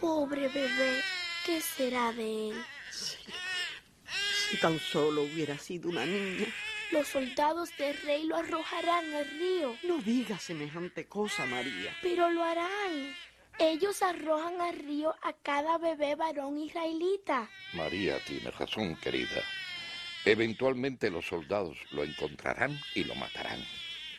Pobre 0.00 0.48
bebé, 0.48 1.00
¿qué 1.44 1.60
será 1.60 2.12
de 2.12 2.50
él? 2.50 2.56
Si 2.90 4.56
tan 4.60 4.78
solo 4.78 5.22
hubiera 5.22 5.58
sido 5.58 5.90
una 5.90 6.06
niña. 6.06 6.46
Los 6.92 7.08
soldados 7.08 7.70
del 7.76 7.96
rey 8.02 8.24
lo 8.24 8.36
arrojarán 8.36 9.12
al 9.12 9.28
río. 9.30 9.74
No 9.82 9.98
digas 9.98 10.42
semejante 10.42 11.06
cosa, 11.06 11.44
María. 11.44 11.92
Pero 12.02 12.30
lo 12.30 12.42
harán. 12.42 13.14
Ellos 13.58 14.02
arrojan 14.02 14.60
al 14.60 14.78
río 14.78 15.14
a 15.22 15.32
cada 15.32 15.78
bebé 15.78 16.14
varón 16.14 16.58
israelita. 16.58 17.50
María 17.72 18.18
tiene 18.24 18.52
razón, 18.52 18.94
querida. 18.96 19.42
Eventualmente 20.24 21.10
los 21.10 21.26
soldados 21.26 21.76
lo 21.90 22.04
encontrarán 22.04 22.78
y 22.94 23.02
lo 23.02 23.16
matarán. 23.16 23.60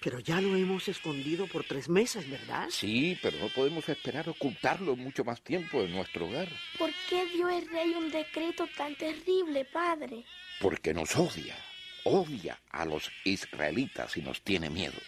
Pero 0.01 0.19
ya 0.19 0.41
lo 0.41 0.55
hemos 0.55 0.87
escondido 0.87 1.47
por 1.47 1.63
tres 1.63 1.87
meses, 1.87 2.29
¿verdad? 2.29 2.67
Sí, 2.69 3.17
pero 3.21 3.37
no 3.37 3.49
podemos 3.49 3.87
esperar 3.87 4.27
ocultarlo 4.27 4.95
mucho 4.95 5.23
más 5.23 5.41
tiempo 5.41 5.81
en 5.81 5.91
nuestro 5.91 6.27
hogar. 6.27 6.47
¿Por 6.77 6.91
qué 7.09 7.25
dio 7.27 7.49
el 7.49 7.67
rey 7.69 7.93
un 7.93 8.09
decreto 8.11 8.67
tan 8.77 8.95
terrible, 8.95 9.65
padre? 9.65 10.23
Porque 10.59 10.93
nos 10.93 11.15
odia. 11.15 11.55
Odia 12.03 12.59
a 12.71 12.85
los 12.85 13.11
israelitas 13.25 14.15
y 14.17 14.21
nos 14.21 14.41
tiene 14.41 14.69
miedo. 14.69 14.99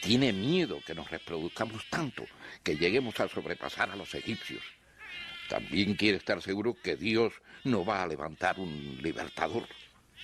Tiene 0.00 0.32
miedo 0.32 0.80
que 0.86 0.94
nos 0.94 1.10
reproduzcamos 1.10 1.84
tanto 1.90 2.24
que 2.62 2.76
lleguemos 2.76 3.18
a 3.20 3.28
sobrepasar 3.28 3.90
a 3.90 3.96
los 3.96 4.14
egipcios. 4.14 4.62
También 5.48 5.94
quiere 5.94 6.18
estar 6.18 6.40
seguro 6.40 6.76
que 6.82 6.96
Dios 6.96 7.34
no 7.64 7.84
va 7.84 8.02
a 8.02 8.06
levantar 8.06 8.58
un 8.58 8.98
libertador. 9.02 9.66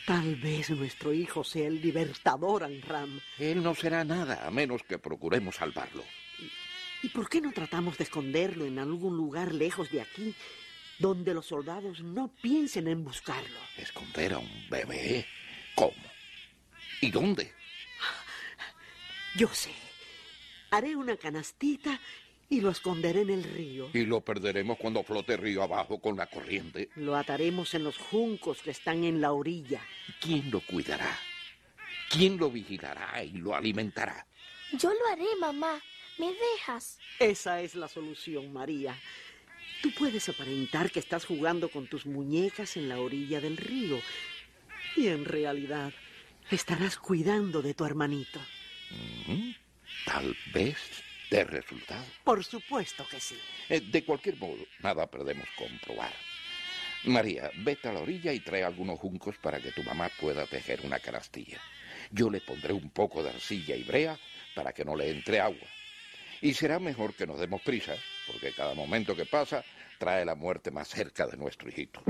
Tal 0.06 0.36
vez 0.36 0.70
nuestro 0.70 1.12
hijo 1.12 1.42
sea 1.42 1.66
el 1.66 1.82
libertador, 1.82 2.62
Amram. 2.62 3.20
Él 3.38 3.62
no 3.62 3.74
será 3.74 4.04
nada 4.04 4.46
a 4.46 4.50
menos 4.50 4.82
que 4.84 4.98
procuremos 4.98 5.56
salvarlo. 5.56 6.04
¿Y 7.02 7.08
por 7.08 7.28
qué 7.28 7.40
no 7.40 7.52
tratamos 7.52 7.98
de 7.98 8.04
esconderlo 8.04 8.64
en 8.64 8.78
algún 8.78 9.16
lugar 9.16 9.52
lejos 9.52 9.90
de 9.90 10.00
aquí, 10.00 10.34
donde 10.98 11.34
los 11.34 11.46
soldados 11.46 12.00
no 12.02 12.32
piensen 12.40 12.88
en 12.88 13.04
buscarlo? 13.04 13.58
¿Esconder 13.76 14.34
a 14.34 14.38
un 14.38 14.68
bebé? 14.70 15.26
¿Cómo? 15.74 15.92
¿Y 17.00 17.10
dónde? 17.10 17.52
Yo 19.36 19.48
sé. 19.48 19.70
Haré 20.70 20.96
una 20.96 21.16
canastita 21.16 22.00
y 22.48 22.60
lo 22.60 22.70
esconderé 22.70 23.20
en 23.20 23.30
el 23.30 23.44
río. 23.44 23.90
Y 23.92 24.06
lo 24.06 24.22
perderemos 24.22 24.78
cuando 24.78 25.02
flote 25.02 25.36
río 25.36 25.62
abajo 25.62 26.00
con 26.00 26.16
la 26.16 26.26
corriente. 26.26 26.88
Lo 26.96 27.16
ataremos 27.16 27.74
en 27.74 27.84
los 27.84 27.98
juncos 27.98 28.62
que 28.62 28.70
están 28.70 29.04
en 29.04 29.20
la 29.20 29.32
orilla. 29.32 29.82
¿Quién 30.20 30.50
lo 30.50 30.60
cuidará? 30.60 31.18
¿Quién 32.08 32.38
lo 32.38 32.50
vigilará 32.50 33.22
y 33.24 33.32
lo 33.32 33.54
alimentará? 33.54 34.26
Yo 34.72 34.90
lo 34.92 35.06
haré, 35.12 35.26
mamá. 35.38 35.82
¿Me 36.18 36.32
dejas? 36.32 36.98
Esa 37.18 37.60
es 37.60 37.74
la 37.74 37.88
solución, 37.88 38.52
María. 38.52 38.96
Tú 39.82 39.90
puedes 39.92 40.28
aparentar 40.30 40.90
que 40.90 41.00
estás 41.00 41.26
jugando 41.26 41.68
con 41.68 41.88
tus 41.88 42.06
muñecas 42.06 42.76
en 42.78 42.88
la 42.88 43.00
orilla 43.00 43.40
del 43.40 43.58
río. 43.58 44.00
Y 44.96 45.08
en 45.08 45.26
realidad 45.26 45.92
estarás 46.50 46.96
cuidando 46.96 47.60
de 47.60 47.74
tu 47.74 47.84
hermanito. 47.84 48.40
Mm, 48.90 49.50
Tal 50.04 50.36
vez 50.52 50.76
dé 51.30 51.44
resultado. 51.44 52.04
Por 52.24 52.44
supuesto 52.44 53.06
que 53.10 53.20
sí. 53.20 53.38
Eh, 53.68 53.80
De 53.80 54.04
cualquier 54.04 54.36
modo, 54.36 54.64
nada 54.80 55.06
perdemos 55.10 55.48
comprobar. 55.56 56.12
María, 57.04 57.50
vete 57.58 57.88
a 57.88 57.92
la 57.92 58.00
orilla 58.00 58.32
y 58.32 58.40
trae 58.40 58.64
algunos 58.64 58.98
juncos 58.98 59.36
para 59.38 59.60
que 59.60 59.72
tu 59.72 59.82
mamá 59.84 60.10
pueda 60.20 60.46
tejer 60.46 60.80
una 60.84 60.98
canastilla. 60.98 61.60
Yo 62.10 62.30
le 62.30 62.40
pondré 62.40 62.72
un 62.72 62.90
poco 62.90 63.22
de 63.22 63.30
arcilla 63.30 63.76
y 63.76 63.84
brea 63.84 64.18
para 64.54 64.72
que 64.72 64.84
no 64.84 64.96
le 64.96 65.10
entre 65.10 65.40
agua. 65.40 65.66
Y 66.40 66.52
será 66.54 66.78
mejor 66.78 67.14
que 67.14 67.26
nos 67.26 67.38
demos 67.40 67.62
prisa, 67.62 67.94
porque 68.26 68.52
cada 68.52 68.74
momento 68.74 69.14
que 69.16 69.26
pasa 69.26 69.64
trae 69.98 70.24
la 70.24 70.34
muerte 70.34 70.70
más 70.70 70.88
cerca 70.88 71.26
de 71.26 71.36
nuestro 71.36 71.68
hijito. 71.68 72.02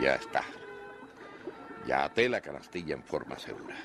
Ya 0.00 0.14
está. 0.16 0.42
Ya 1.86 2.04
até 2.04 2.28
la 2.28 2.40
canastilla 2.40 2.94
en 2.94 3.02
forma 3.02 3.38
segura. 3.38 3.76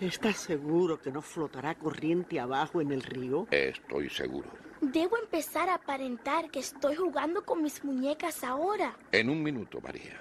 ¿Estás 0.00 0.36
seguro 0.36 1.00
que 1.00 1.10
no 1.10 1.22
flotará 1.22 1.74
corriente 1.74 2.38
abajo 2.38 2.80
en 2.80 2.92
el 2.92 3.02
río? 3.02 3.46
Estoy 3.50 4.08
seguro. 4.10 4.50
Debo 4.80 5.16
empezar 5.16 5.68
a 5.68 5.74
aparentar 5.74 6.50
que 6.50 6.60
estoy 6.60 6.96
jugando 6.96 7.44
con 7.44 7.62
mis 7.62 7.82
muñecas 7.82 8.44
ahora. 8.44 8.94
En 9.10 9.30
un 9.30 9.42
minuto, 9.42 9.80
María. 9.80 10.20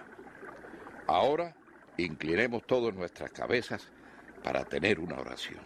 Ahora 1.08 1.54
inclinemos 1.98 2.66
todas 2.66 2.96
nuestras 2.96 3.32
cabezas 3.32 3.92
para 4.44 4.64
tener 4.66 5.00
una 5.00 5.20
oración. 5.20 5.62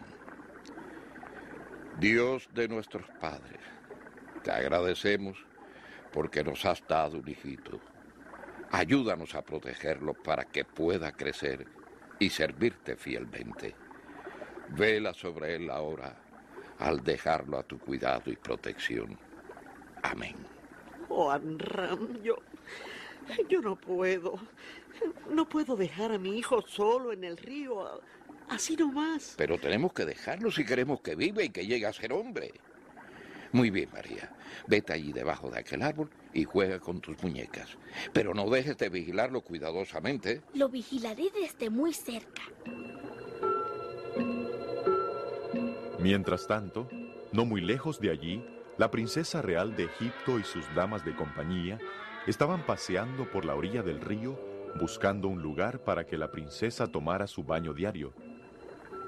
Dios 1.98 2.48
de 2.54 2.68
nuestros 2.68 3.06
padres, 3.20 3.60
te 4.42 4.50
agradecemos 4.50 5.38
porque 6.12 6.42
nos 6.42 6.64
has 6.64 6.86
dado 6.86 7.18
un 7.18 7.28
hijito. 7.28 7.80
Ayúdanos 8.72 9.34
a 9.34 9.42
protegerlo 9.42 10.14
para 10.14 10.44
que 10.44 10.64
pueda 10.64 11.12
crecer 11.12 11.66
y 12.18 12.30
servirte 12.30 12.96
fielmente. 12.96 13.74
Vela 14.68 15.12
sobre 15.12 15.56
él 15.56 15.70
ahora 15.70 16.16
al 16.78 17.02
dejarlo 17.02 17.58
a 17.58 17.62
tu 17.62 17.78
cuidado 17.78 18.30
y 18.30 18.36
protección. 18.36 19.18
Amén. 20.02 20.36
Oh, 21.08 21.30
Amram, 21.30 22.22
yo. 22.22 22.36
Yo 23.48 23.60
no 23.60 23.76
puedo. 23.76 24.38
No 25.28 25.48
puedo 25.48 25.76
dejar 25.76 26.12
a 26.12 26.18
mi 26.18 26.38
hijo 26.38 26.62
solo 26.66 27.12
en 27.12 27.24
el 27.24 27.36
río. 27.36 28.00
Así 28.48 28.76
nomás. 28.76 29.34
Pero 29.36 29.58
tenemos 29.58 29.92
que 29.92 30.04
dejarlo 30.04 30.50
si 30.50 30.64
queremos 30.64 31.00
que 31.00 31.14
viva 31.14 31.42
y 31.42 31.50
que 31.50 31.66
llegue 31.66 31.86
a 31.86 31.92
ser 31.92 32.12
hombre. 32.12 32.52
Muy 33.52 33.70
bien, 33.70 33.88
María. 33.92 34.32
Vete 34.66 34.92
allí 34.92 35.12
debajo 35.12 35.50
de 35.50 35.58
aquel 35.58 35.82
árbol 35.82 36.10
y 36.32 36.44
juega 36.44 36.78
con 36.78 37.00
tus 37.00 37.20
muñecas. 37.22 37.76
Pero 38.12 38.34
no 38.34 38.48
dejes 38.48 38.76
de 38.78 38.88
vigilarlo 38.88 39.42
cuidadosamente. 39.42 40.42
Lo 40.54 40.68
vigilaré 40.68 41.30
desde 41.34 41.70
muy 41.70 41.92
cerca. 41.92 42.42
Mientras 45.98 46.46
tanto, 46.46 46.88
no 47.32 47.44
muy 47.44 47.60
lejos 47.60 48.00
de 48.00 48.10
allí, 48.10 48.44
la 48.78 48.90
princesa 48.90 49.42
real 49.42 49.76
de 49.76 49.84
Egipto 49.84 50.38
y 50.38 50.44
sus 50.44 50.64
damas 50.74 51.04
de 51.04 51.14
compañía 51.14 51.78
estaban 52.26 52.64
paseando 52.64 53.30
por 53.30 53.44
la 53.44 53.54
orilla 53.54 53.82
del 53.82 54.00
río 54.00 54.38
buscando 54.78 55.28
un 55.28 55.42
lugar 55.42 55.80
para 55.80 56.06
que 56.06 56.16
la 56.16 56.30
princesa 56.30 56.86
tomara 56.86 57.26
su 57.26 57.42
baño 57.42 57.74
diario. 57.74 58.14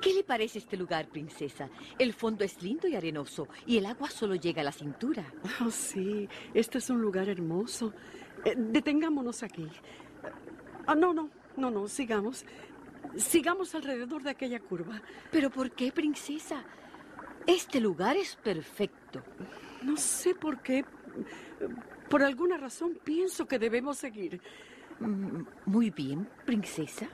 ¿Qué 0.02 0.12
le 0.12 0.24
parece 0.24 0.58
este 0.58 0.76
lugar, 0.76 1.06
princesa? 1.06 1.70
El 1.96 2.12
fondo 2.12 2.42
es 2.44 2.60
lindo 2.60 2.88
y 2.88 2.96
arenoso 2.96 3.46
y 3.66 3.78
el 3.78 3.86
agua 3.86 4.10
solo 4.10 4.34
llega 4.34 4.60
a 4.60 4.64
la 4.64 4.72
cintura. 4.72 5.24
Oh, 5.64 5.70
sí, 5.70 6.28
este 6.54 6.78
es 6.78 6.90
un 6.90 7.00
lugar 7.00 7.28
hermoso. 7.28 7.94
Eh, 8.44 8.54
detengámonos 8.56 9.44
aquí. 9.44 9.68
Ah, 10.88 10.96
no, 10.96 11.14
no, 11.14 11.30
no, 11.56 11.70
no, 11.70 11.86
sigamos. 11.86 12.44
Sigamos 13.16 13.74
alrededor 13.76 14.24
de 14.24 14.30
aquella 14.30 14.58
curva. 14.58 15.00
¿Pero 15.30 15.50
por 15.50 15.70
qué, 15.70 15.92
princesa? 15.92 16.64
Este 17.46 17.80
lugar 17.80 18.16
es 18.16 18.34
perfecto. 18.34 19.22
No 19.82 19.96
sé 19.96 20.34
por 20.34 20.62
qué. 20.62 20.84
Por 22.10 22.24
alguna 22.24 22.56
razón 22.56 22.98
pienso 23.04 23.46
que 23.46 23.58
debemos 23.60 23.98
seguir. 23.98 24.40
Mm, 24.98 25.42
Muy 25.66 25.90
bien, 25.90 26.28
princesa. 26.44 27.08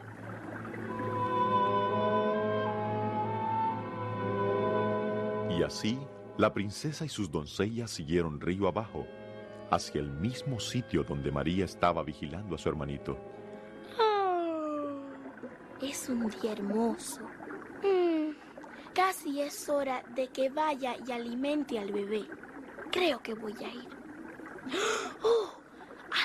Y 5.50 5.62
así, 5.62 5.98
la 6.36 6.52
princesa 6.52 7.04
y 7.04 7.08
sus 7.08 7.30
doncellas 7.30 7.90
siguieron 7.90 8.40
río 8.40 8.68
abajo, 8.68 9.06
hacia 9.70 10.00
el 10.00 10.10
mismo 10.10 10.60
sitio 10.60 11.02
donde 11.04 11.30
María 11.30 11.64
estaba 11.64 12.02
vigilando 12.02 12.54
a 12.54 12.58
su 12.58 12.68
hermanito. 12.68 13.18
Es 15.80 16.08
un 16.08 16.28
día 16.28 16.52
hermoso. 16.52 17.22
Mm, 17.84 18.30
casi 18.92 19.40
es 19.40 19.68
hora 19.68 20.02
de 20.14 20.26
que 20.28 20.50
vaya 20.50 20.96
y 21.06 21.12
alimente 21.12 21.78
al 21.78 21.92
bebé. 21.92 22.26
Creo 22.90 23.22
que 23.22 23.34
voy 23.34 23.54
a 23.64 23.68
ir. 23.68 23.88
¡Oh! 25.22 25.52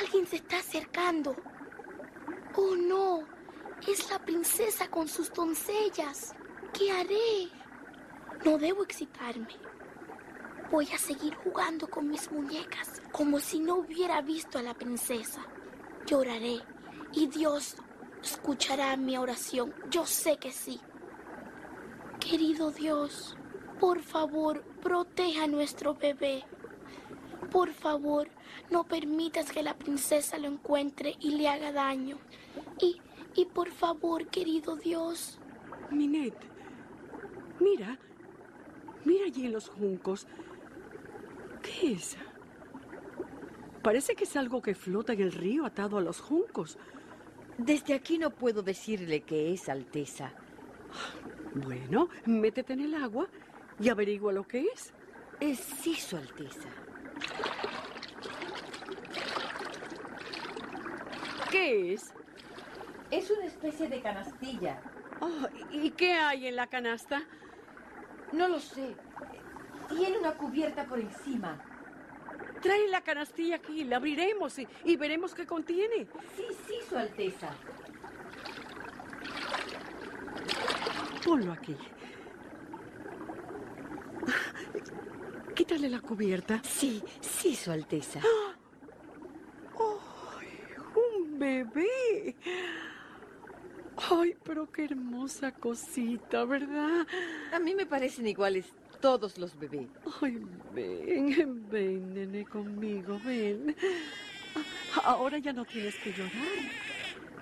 Alguien 0.01 0.25
se 0.25 0.37
está 0.37 0.57
acercando. 0.57 1.35
Oh, 2.55 2.75
no. 2.75 3.27
Es 3.87 4.09
la 4.09 4.17
princesa 4.17 4.89
con 4.89 5.07
sus 5.07 5.31
doncellas. 5.31 6.33
¿Qué 6.73 6.91
haré? 6.91 7.62
No 8.45 8.57
debo 8.57 8.83
excitarme. 8.83 9.55
Voy 10.69 10.87
a 10.91 10.97
seguir 10.97 11.33
jugando 11.35 11.89
con 11.89 12.09
mis 12.09 12.29
muñecas 12.29 13.01
como 13.11 13.39
si 13.39 13.59
no 13.59 13.75
hubiera 13.75 14.21
visto 14.21 14.57
a 14.57 14.63
la 14.63 14.73
princesa. 14.73 15.45
Lloraré 16.05 16.59
y 17.13 17.27
Dios 17.27 17.77
escuchará 18.21 18.97
mi 18.97 19.17
oración. 19.17 19.73
Yo 19.89 20.05
sé 20.05 20.37
que 20.37 20.51
sí. 20.51 20.81
Querido 22.19 22.71
Dios, 22.71 23.37
por 23.79 24.01
favor, 24.01 24.63
proteja 24.81 25.43
a 25.43 25.47
nuestro 25.47 25.93
bebé. 25.93 26.43
Por 27.49 27.71
favor, 27.71 28.27
no 28.69 28.83
permitas 28.83 29.51
que 29.51 29.63
la 29.63 29.77
princesa 29.77 30.37
lo 30.37 30.47
encuentre 30.47 31.15
y 31.19 31.31
le 31.31 31.47
haga 31.47 31.71
daño. 31.71 32.17
Y, 32.79 32.99
y 33.35 33.45
por 33.45 33.71
favor, 33.71 34.27
querido 34.27 34.75
Dios. 34.75 35.39
Minet, 35.91 36.35
mira, 37.59 37.99
mira 39.05 39.25
allí 39.25 39.45
en 39.45 39.53
los 39.53 39.69
juncos. 39.69 40.27
¿Qué 41.61 41.93
es? 41.93 42.17
Parece 43.81 44.15
que 44.15 44.23
es 44.23 44.35
algo 44.35 44.61
que 44.61 44.75
flota 44.75 45.13
en 45.13 45.21
el 45.21 45.31
río 45.31 45.65
atado 45.65 45.97
a 45.97 46.01
los 46.01 46.21
juncos. 46.21 46.77
Desde 47.57 47.93
aquí 47.93 48.17
no 48.17 48.31
puedo 48.31 48.63
decirle 48.63 49.21
qué 49.21 49.53
es, 49.53 49.69
Alteza. 49.69 50.31
Bueno, 51.53 52.09
métete 52.25 52.73
en 52.73 52.81
el 52.81 52.95
agua 52.95 53.27
y 53.79 53.89
averigua 53.89 54.33
lo 54.33 54.47
que 54.47 54.65
es. 54.73 54.93
Es 55.39 55.59
sí, 55.59 55.95
Su 55.95 56.17
Alteza. 56.17 56.69
¿Qué 61.51 61.93
es? 61.93 62.13
Es 63.11 63.29
una 63.29 63.45
especie 63.45 63.87
de 63.87 64.01
canastilla. 64.01 64.81
Oh, 65.19 65.47
¿Y 65.71 65.91
qué 65.91 66.13
hay 66.13 66.47
en 66.47 66.55
la 66.55 66.67
canasta? 66.67 67.23
No 68.33 68.47
lo 68.47 68.59
sé. 68.59 68.95
Tiene 69.89 70.17
una 70.17 70.33
cubierta 70.33 70.85
por 70.85 70.99
encima. 70.99 71.63
Trae 72.61 72.87
la 72.87 73.01
canastilla 73.01 73.57
aquí, 73.57 73.83
la 73.83 73.97
abriremos 73.97 74.57
y, 74.57 74.67
y 74.85 74.95
veremos 74.95 75.35
qué 75.35 75.45
contiene. 75.45 76.07
Sí, 76.35 76.45
sí, 76.67 76.75
Su 76.89 76.97
Alteza. 76.97 77.49
Ponlo 81.23 81.51
aquí. 81.51 81.77
Quítale 85.55 85.89
la 85.89 85.99
cubierta. 86.01 86.61
Sí, 86.63 87.03
sí, 87.21 87.55
Su 87.55 87.71
Alteza. 87.71 88.19
¡Un 90.95 91.37
bebé! 91.37 92.35
Ay, 94.23 94.37
pero 94.41 94.71
qué 94.71 94.85
hermosa 94.85 95.51
cosita, 95.51 96.45
¿verdad? 96.45 97.05
A 97.51 97.59
mí 97.59 97.75
me 97.75 97.85
parecen 97.85 98.25
iguales 98.25 98.65
todos 99.01 99.37
los 99.37 99.59
bebés. 99.59 99.89
Ay, 100.21 100.41
ven, 100.73 101.69
ven, 101.69 102.13
nene, 102.13 102.45
conmigo, 102.45 103.19
ven. 103.25 103.75
Ahora 105.03 105.39
ya 105.39 105.51
no 105.51 105.65
tienes 105.65 105.95
que 105.97 106.13
llorar. 106.13 106.31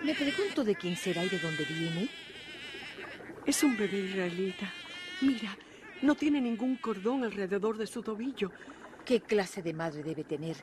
Me 0.04 0.16
pregunto 0.16 0.64
de 0.64 0.74
quién 0.74 0.96
será 0.96 1.24
y 1.24 1.30
de 1.30 1.38
dónde 1.38 1.66
viene. 1.66 2.10
Es 3.46 3.62
un 3.62 3.78
bebé 3.78 4.00
israelita. 4.00 4.68
Mira, 5.22 5.56
no 6.02 6.16
tiene 6.16 6.42
ningún 6.42 6.78
cordón 6.78 7.24
alrededor 7.24 7.78
de 7.78 7.86
su 7.86 8.02
tobillo. 8.02 8.52
¿Qué 9.06 9.22
clase 9.22 9.62
de 9.62 9.74
madre 9.74 10.02
debe 10.02 10.24
tener 10.24 10.56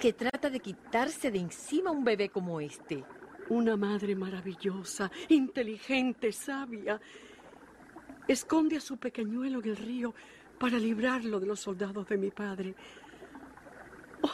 que 0.00 0.14
trata 0.14 0.50
de 0.50 0.58
quitarse 0.58 1.30
de 1.30 1.38
encima 1.38 1.92
un 1.92 2.02
bebé 2.02 2.28
como 2.28 2.60
este? 2.60 3.04
Una 3.50 3.76
madre 3.76 4.14
maravillosa, 4.14 5.10
inteligente, 5.28 6.32
sabia. 6.32 7.00
Esconde 8.28 8.76
a 8.76 8.80
su 8.80 8.96
pequeñuelo 8.96 9.60
en 9.60 9.70
el 9.70 9.76
río 9.76 10.14
para 10.58 10.78
librarlo 10.78 11.40
de 11.40 11.46
los 11.46 11.58
soldados 11.58 12.06
de 12.08 12.16
mi 12.16 12.30
padre. 12.30 12.74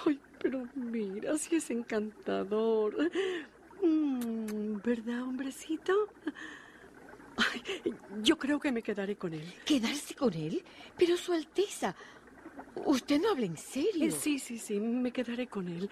Ay, 0.05 0.21
pero 0.39 0.69
mira, 0.75 1.39
si 1.39 1.57
es 1.57 1.71
encantador. 1.71 3.11
Mm, 3.83 4.77
¿Verdad, 4.85 5.23
hombrecito? 5.23 5.95
Ay, 7.39 7.95
yo 8.23 8.37
creo 8.37 8.61
que 8.61 8.71
me 8.71 8.83
quedaré 8.83 9.17
con 9.17 9.33
él. 9.33 9.55
¿Quedarse 9.65 10.15
con 10.15 10.35
él? 10.35 10.63
Pero 10.97 11.17
Su 11.17 11.33
Alteza, 11.33 11.95
usted 12.85 13.21
no 13.21 13.31
habla 13.31 13.47
en 13.47 13.57
serio. 13.57 14.09
Eh, 14.09 14.11
sí, 14.11 14.39
sí, 14.39 14.59
sí, 14.59 14.79
me 14.79 15.11
quedaré 15.11 15.47
con 15.47 15.69
él. 15.69 15.89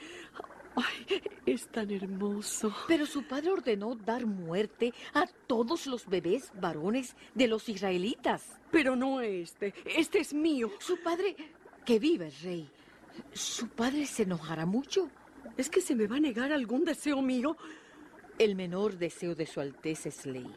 Ay, 0.77 1.23
es 1.47 1.69
tan 1.69 1.91
hermoso. 1.91 2.75
Pero 2.89 3.07
su 3.07 3.23
padre 3.27 3.51
ordenó 3.51 3.95
dar 3.95 4.27
muerte 4.27 4.93
a 5.13 5.27
todos 5.47 5.87
los 5.87 6.07
bebés 6.07 6.51
varones 6.61 7.15
de 7.35 7.47
los 7.47 7.69
israelitas. 7.69 8.59
Pero 8.71 8.97
no 8.97 9.21
este. 9.21 9.75
Este 9.85 10.19
es 10.19 10.35
mío. 10.35 10.71
Su 10.81 11.01
padre, 11.03 11.37
que 11.85 11.99
vive 11.99 12.27
el 12.27 12.35
rey, 12.43 12.71
su 13.33 13.69
padre 13.69 14.07
se 14.07 14.25
enojará 14.25 14.67
mucho. 14.67 15.11
¿Es 15.57 15.71
que 15.71 15.81
se 15.81 15.95
me 15.95 16.07
va 16.07 16.17
a 16.17 16.21
negar 16.21 16.53
algún 16.53 16.85
deseo 16.85 17.23
mío? 17.23 17.57
El 18.39 18.57
menor 18.57 18.99
deseo 18.99 19.35
de 19.35 19.47
su 19.47 19.61
Alteza 19.61 20.09
es 20.09 20.27
ley. 20.27 20.53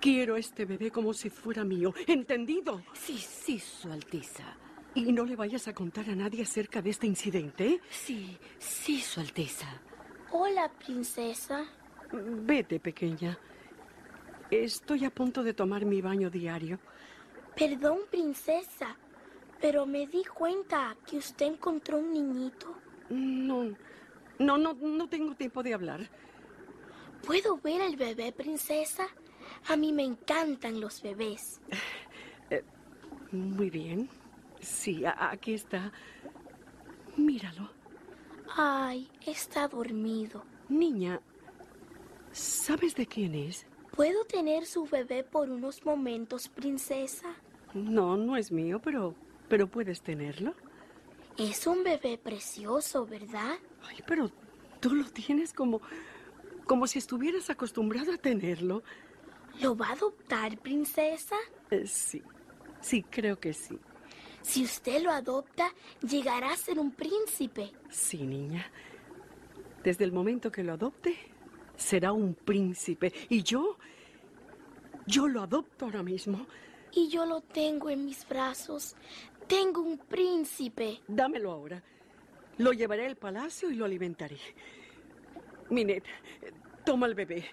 Quiero 0.00 0.36
este 0.36 0.64
bebé 0.64 0.90
como 0.90 1.14
si 1.14 1.30
fuera 1.30 1.64
mío. 1.64 1.94
¿Entendido? 2.06 2.82
Sí, 2.92 3.18
sí, 3.18 3.60
Su 3.60 3.90
Alteza. 3.90 4.56
Y 4.96 5.12
no 5.12 5.26
le 5.26 5.36
vayas 5.36 5.68
a 5.68 5.74
contar 5.74 6.08
a 6.08 6.16
nadie 6.16 6.42
acerca 6.42 6.80
de 6.80 6.88
este 6.88 7.06
incidente. 7.06 7.82
Sí, 7.90 8.38
sí, 8.58 8.98
Su 9.02 9.20
Alteza. 9.20 9.66
Hola, 10.32 10.72
princesa. 10.72 11.66
Vete, 12.10 12.80
pequeña. 12.80 13.38
Estoy 14.50 15.04
a 15.04 15.10
punto 15.10 15.42
de 15.42 15.52
tomar 15.52 15.84
mi 15.84 16.00
baño 16.00 16.30
diario. 16.30 16.78
Perdón, 17.54 17.98
princesa, 18.10 18.96
pero 19.60 19.84
me 19.84 20.06
di 20.06 20.24
cuenta 20.24 20.96
que 21.06 21.18
usted 21.18 21.44
encontró 21.44 21.98
un 21.98 22.14
niñito. 22.14 22.74
No, 23.10 23.76
no, 24.38 24.56
no, 24.56 24.72
no 24.72 25.08
tengo 25.10 25.34
tiempo 25.34 25.62
de 25.62 25.74
hablar. 25.74 26.08
¿Puedo 27.26 27.58
ver 27.58 27.82
al 27.82 27.96
bebé, 27.96 28.32
princesa? 28.32 29.06
A 29.68 29.76
mí 29.76 29.92
me 29.92 30.04
encantan 30.04 30.80
los 30.80 31.02
bebés. 31.02 31.60
Eh, 32.48 32.62
muy 33.30 33.68
bien. 33.68 34.08
Sí, 34.60 35.04
aquí 35.04 35.54
está. 35.54 35.92
Míralo. 37.16 37.70
Ay, 38.56 39.10
está 39.26 39.68
dormido. 39.68 40.44
Niña, 40.68 41.20
¿sabes 42.32 42.94
de 42.94 43.06
quién 43.06 43.34
es? 43.34 43.66
¿Puedo 43.94 44.24
tener 44.24 44.66
su 44.66 44.84
bebé 44.84 45.24
por 45.24 45.50
unos 45.50 45.84
momentos, 45.84 46.48
princesa? 46.48 47.34
No, 47.74 48.16
no 48.16 48.36
es 48.36 48.52
mío, 48.52 48.80
pero, 48.82 49.14
pero 49.48 49.66
puedes 49.68 50.02
tenerlo. 50.02 50.54
Es 51.38 51.66
un 51.66 51.82
bebé 51.84 52.18
precioso, 52.18 53.06
¿verdad? 53.06 53.56
Ay, 53.88 53.98
pero 54.06 54.30
tú 54.80 54.94
lo 54.94 55.04
tienes 55.04 55.52
como, 55.52 55.80
como 56.64 56.86
si 56.86 56.98
estuvieras 56.98 57.50
acostumbrado 57.50 58.12
a 58.12 58.16
tenerlo. 58.16 58.82
¿Lo 59.60 59.76
va 59.76 59.88
a 59.88 59.92
adoptar, 59.92 60.58
princesa? 60.58 61.36
Eh, 61.70 61.86
sí, 61.86 62.22
sí, 62.80 63.02
creo 63.02 63.38
que 63.38 63.52
sí. 63.52 63.78
Si 64.46 64.62
usted 64.62 65.02
lo 65.02 65.10
adopta, 65.10 65.74
llegará 66.08 66.52
a 66.52 66.56
ser 66.56 66.78
un 66.78 66.92
príncipe. 66.92 67.72
Sí, 67.90 68.18
niña. 68.18 68.64
Desde 69.82 70.04
el 70.04 70.12
momento 70.12 70.52
que 70.52 70.62
lo 70.62 70.74
adopte, 70.74 71.16
será 71.76 72.12
un 72.12 72.32
príncipe. 72.34 73.12
Y 73.28 73.42
yo, 73.42 73.76
yo 75.04 75.26
lo 75.26 75.42
adopto 75.42 75.86
ahora 75.86 76.04
mismo. 76.04 76.46
Y 76.92 77.08
yo 77.08 77.26
lo 77.26 77.40
tengo 77.40 77.90
en 77.90 78.04
mis 78.04 78.26
brazos. 78.28 78.94
Tengo 79.48 79.80
un 79.82 79.98
príncipe. 79.98 81.00
Dámelo 81.08 81.50
ahora. 81.50 81.82
Lo 82.58 82.72
llevaré 82.72 83.04
al 83.04 83.16
palacio 83.16 83.68
y 83.68 83.74
lo 83.74 83.84
alimentaré. 83.84 84.38
Minet, 85.70 86.04
toma 86.84 87.06
el 87.08 87.16
bebé. 87.16 87.46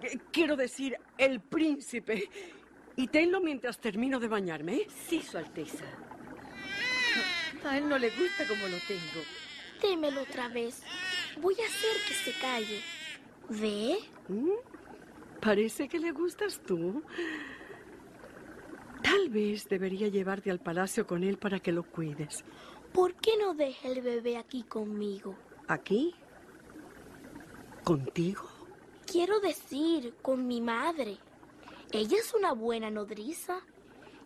Eh, 0.00 0.16
Quiero 0.30 0.54
decir, 0.54 0.96
el 1.18 1.40
príncipe. 1.40 2.30
Y 2.94 3.08
tenlo 3.08 3.40
mientras 3.40 3.80
termino 3.80 4.20
de 4.20 4.28
bañarme. 4.28 4.74
¿eh? 4.76 4.86
Sí, 5.08 5.20
Su 5.22 5.36
Alteza. 5.36 5.84
A 7.64 7.78
él 7.78 7.88
no 7.88 7.98
le 7.98 8.10
gusta 8.10 8.46
como 8.48 8.66
lo 8.68 8.76
tengo. 8.86 9.24
Démelo 9.82 10.22
otra 10.22 10.48
vez. 10.48 10.82
Voy 11.40 11.54
a 11.54 11.66
hacer 11.66 11.96
que 12.06 12.14
se 12.14 12.38
calle. 12.40 12.80
¿Ve? 13.48 13.98
¿Mm? 14.28 15.40
Parece 15.40 15.88
que 15.88 15.98
le 15.98 16.12
gustas 16.12 16.60
tú. 16.66 17.02
Tal 19.02 19.28
vez 19.28 19.68
debería 19.68 20.08
llevarte 20.08 20.50
al 20.50 20.60
palacio 20.60 21.06
con 21.06 21.24
él 21.24 21.38
para 21.38 21.60
que 21.60 21.72
lo 21.72 21.82
cuides. 21.82 22.44
¿Por 22.92 23.14
qué 23.14 23.36
no 23.38 23.54
deja 23.54 23.88
el 23.88 24.02
bebé 24.02 24.36
aquí 24.36 24.62
conmigo? 24.62 25.36
¿Aquí? 25.68 26.14
¿Contigo? 27.84 28.48
Quiero 29.06 29.40
decir, 29.40 30.14
con 30.22 30.46
mi 30.46 30.60
madre. 30.60 31.18
Ella 31.92 32.18
es 32.18 32.34
una 32.34 32.52
buena 32.52 32.90
nodriza. 32.90 33.60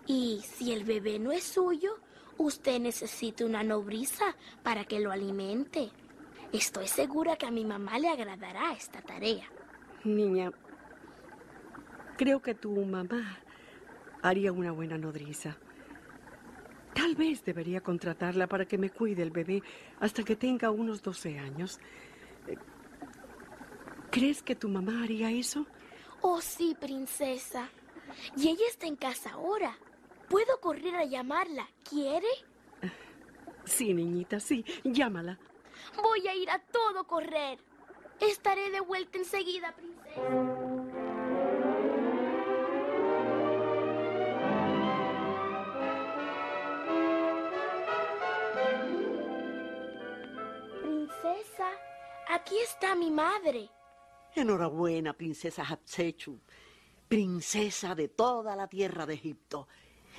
Y 0.06 0.42
si 0.42 0.72
el 0.72 0.84
bebé 0.84 1.18
no 1.18 1.32
es 1.32 1.44
suyo, 1.44 1.98
usted 2.38 2.80
necesita 2.80 3.44
una 3.44 3.62
nodriza 3.62 4.24
para 4.62 4.84
que 4.84 5.00
lo 5.00 5.12
alimente. 5.12 5.90
Estoy 6.52 6.88
segura 6.88 7.36
que 7.36 7.46
a 7.46 7.50
mi 7.50 7.64
mamá 7.64 7.98
le 7.98 8.08
agradará 8.08 8.72
esta 8.72 9.02
tarea. 9.02 9.44
Niña, 10.04 10.52
creo 12.16 12.40
que 12.40 12.54
tu 12.54 12.70
mamá 12.84 13.38
haría 14.22 14.52
una 14.52 14.72
buena 14.72 14.96
nodriza. 14.98 15.56
Tal 16.94 17.16
vez 17.16 17.44
debería 17.44 17.80
contratarla 17.80 18.46
para 18.46 18.66
que 18.66 18.78
me 18.78 18.90
cuide 18.90 19.22
el 19.22 19.30
bebé 19.30 19.62
hasta 19.98 20.22
que 20.22 20.36
tenga 20.36 20.70
unos 20.70 21.02
12 21.02 21.38
años. 21.38 21.80
¿Crees 24.10 24.42
que 24.42 24.54
tu 24.54 24.68
mamá 24.68 25.02
haría 25.02 25.30
eso? 25.32 25.66
Oh, 26.20 26.40
sí, 26.40 26.76
princesa. 26.78 27.68
Y 28.36 28.48
ella 28.48 28.64
está 28.68 28.86
en 28.86 28.96
casa 28.96 29.32
ahora. 29.32 29.76
Puedo 30.34 30.60
correr 30.60 30.96
a 30.96 31.04
llamarla. 31.04 31.68
¿Quiere? 31.88 32.26
Sí, 33.64 33.94
niñita, 33.94 34.40
sí. 34.40 34.64
Llámala. 34.82 35.38
Voy 36.02 36.26
a 36.26 36.34
ir 36.34 36.50
a 36.50 36.58
todo 36.58 37.06
correr. 37.06 37.60
Estaré 38.18 38.68
de 38.72 38.80
vuelta 38.80 39.16
enseguida, 39.16 39.72
princesa. 39.76 40.20
Princesa, 50.82 51.70
aquí 52.28 52.56
está 52.58 52.96
mi 52.96 53.12
madre. 53.12 53.70
Enhorabuena, 54.34 55.12
princesa 55.12 55.62
Hatshepsut, 55.62 56.42
princesa 57.06 57.94
de 57.94 58.08
toda 58.08 58.56
la 58.56 58.66
tierra 58.66 59.06
de 59.06 59.14
Egipto. 59.14 59.68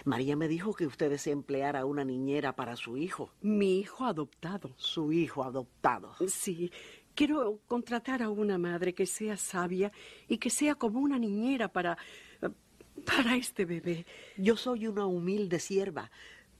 María 0.04 0.36
me 0.36 0.48
dijo 0.48 0.74
que 0.74 0.88
usted 0.88 1.10
desea 1.10 1.34
emplear 1.34 1.76
a 1.76 1.86
una 1.86 2.04
niñera 2.04 2.56
para 2.56 2.76
su 2.76 2.98
hijo. 2.98 3.32
Mi 3.42 3.80
hijo 3.80 4.06
adoptado. 4.06 4.74
Su 4.78 5.12
hijo 5.14 5.44
adoptado. 5.44 6.14
Sí, 6.28 6.72
quiero 7.14 7.62
contratar 7.68 8.22
a 8.22 8.30
una 8.30 8.58
madre 8.58 8.94
que 8.94 9.06
sea 9.06 9.38
sabia 9.38 9.92
y 10.28 10.38
que 10.38 10.50
sea 10.50 10.76
como 10.76 11.00
una 11.00 11.18
niñera 11.18 11.70
para... 11.70 11.98
para 13.06 13.36
este 13.36 13.66
bebé. 13.66 14.06
Yo 14.38 14.58
soy 14.58 14.88
una 14.88 15.06
humilde 15.06 15.60
sierva, 15.60 16.12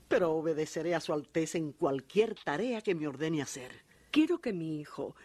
pero 0.08 0.32
obedeceré 0.32 0.96
a 0.96 1.02
su 1.02 1.14
Alteza 1.14 1.58
en 1.58 1.72
cualquier 1.72 2.36
tarea 2.36 2.82
que 2.82 2.96
me 2.96 3.08
ordene 3.08 3.42
hacer. 3.42 3.84
Quiero 4.12 4.40
que 4.40 4.54
mi 4.54 4.80
hijo, 4.80 5.16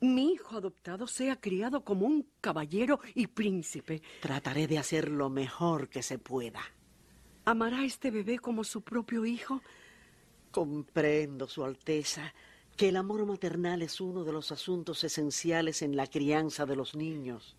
mi 0.00 0.32
hijo 0.32 0.56
adoptado, 0.56 1.06
sea 1.06 1.40
criado 1.40 1.84
como 1.84 2.06
un 2.06 2.28
caballero 2.40 3.00
y 3.14 3.26
príncipe. 3.26 4.02
Trataré 4.20 4.66
de 4.66 4.78
hacer 4.78 5.10
lo 5.10 5.30
mejor 5.30 5.88
que 5.88 6.02
se 6.02 6.18
pueda. 6.18 6.60
¿Amará 7.48 7.78
a 7.78 7.84
este 7.84 8.10
bebé 8.10 8.40
como 8.40 8.64
su 8.64 8.82
propio 8.82 9.24
hijo? 9.24 9.62
Comprendo, 10.50 11.46
Su 11.46 11.64
Alteza, 11.64 12.34
que 12.76 12.88
el 12.88 12.96
amor 12.96 13.24
maternal 13.24 13.82
es 13.82 14.00
uno 14.00 14.24
de 14.24 14.32
los 14.32 14.50
asuntos 14.50 15.04
esenciales 15.04 15.80
en 15.82 15.94
la 15.94 16.08
crianza 16.08 16.66
de 16.66 16.74
los 16.74 16.96
niños. 16.96 17.56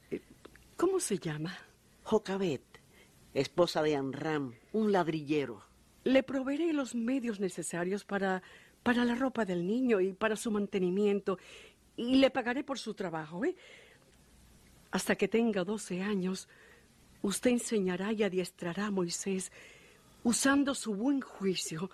¿Cómo 0.75 0.99
se 0.99 1.19
llama? 1.19 1.57
Jocabet, 2.03 2.65
esposa 3.33 3.81
de 3.81 3.95
Anram, 3.95 4.55
un 4.73 4.91
ladrillero. 4.91 5.63
Le 6.03 6.21
proveeré 6.21 6.73
los 6.73 6.93
medios 6.93 7.39
necesarios 7.39 8.03
para, 8.03 8.43
para 8.83 9.05
la 9.05 9.15
ropa 9.15 9.45
del 9.45 9.65
niño 9.65 10.01
y 10.01 10.11
para 10.11 10.35
su 10.35 10.51
mantenimiento. 10.51 11.39
Y 11.95 12.17
le 12.17 12.29
pagaré 12.29 12.65
por 12.65 12.77
su 12.77 12.93
trabajo, 12.93 13.45
¿eh? 13.45 13.55
Hasta 14.91 15.15
que 15.15 15.29
tenga 15.29 15.63
12 15.63 16.01
años, 16.01 16.49
usted 17.21 17.51
enseñará 17.51 18.11
y 18.11 18.23
adiestrará 18.23 18.87
a 18.87 18.91
Moisés 18.91 19.49
usando 20.23 20.73
su 20.75 20.95
buen 20.95 21.21
juicio. 21.21 21.89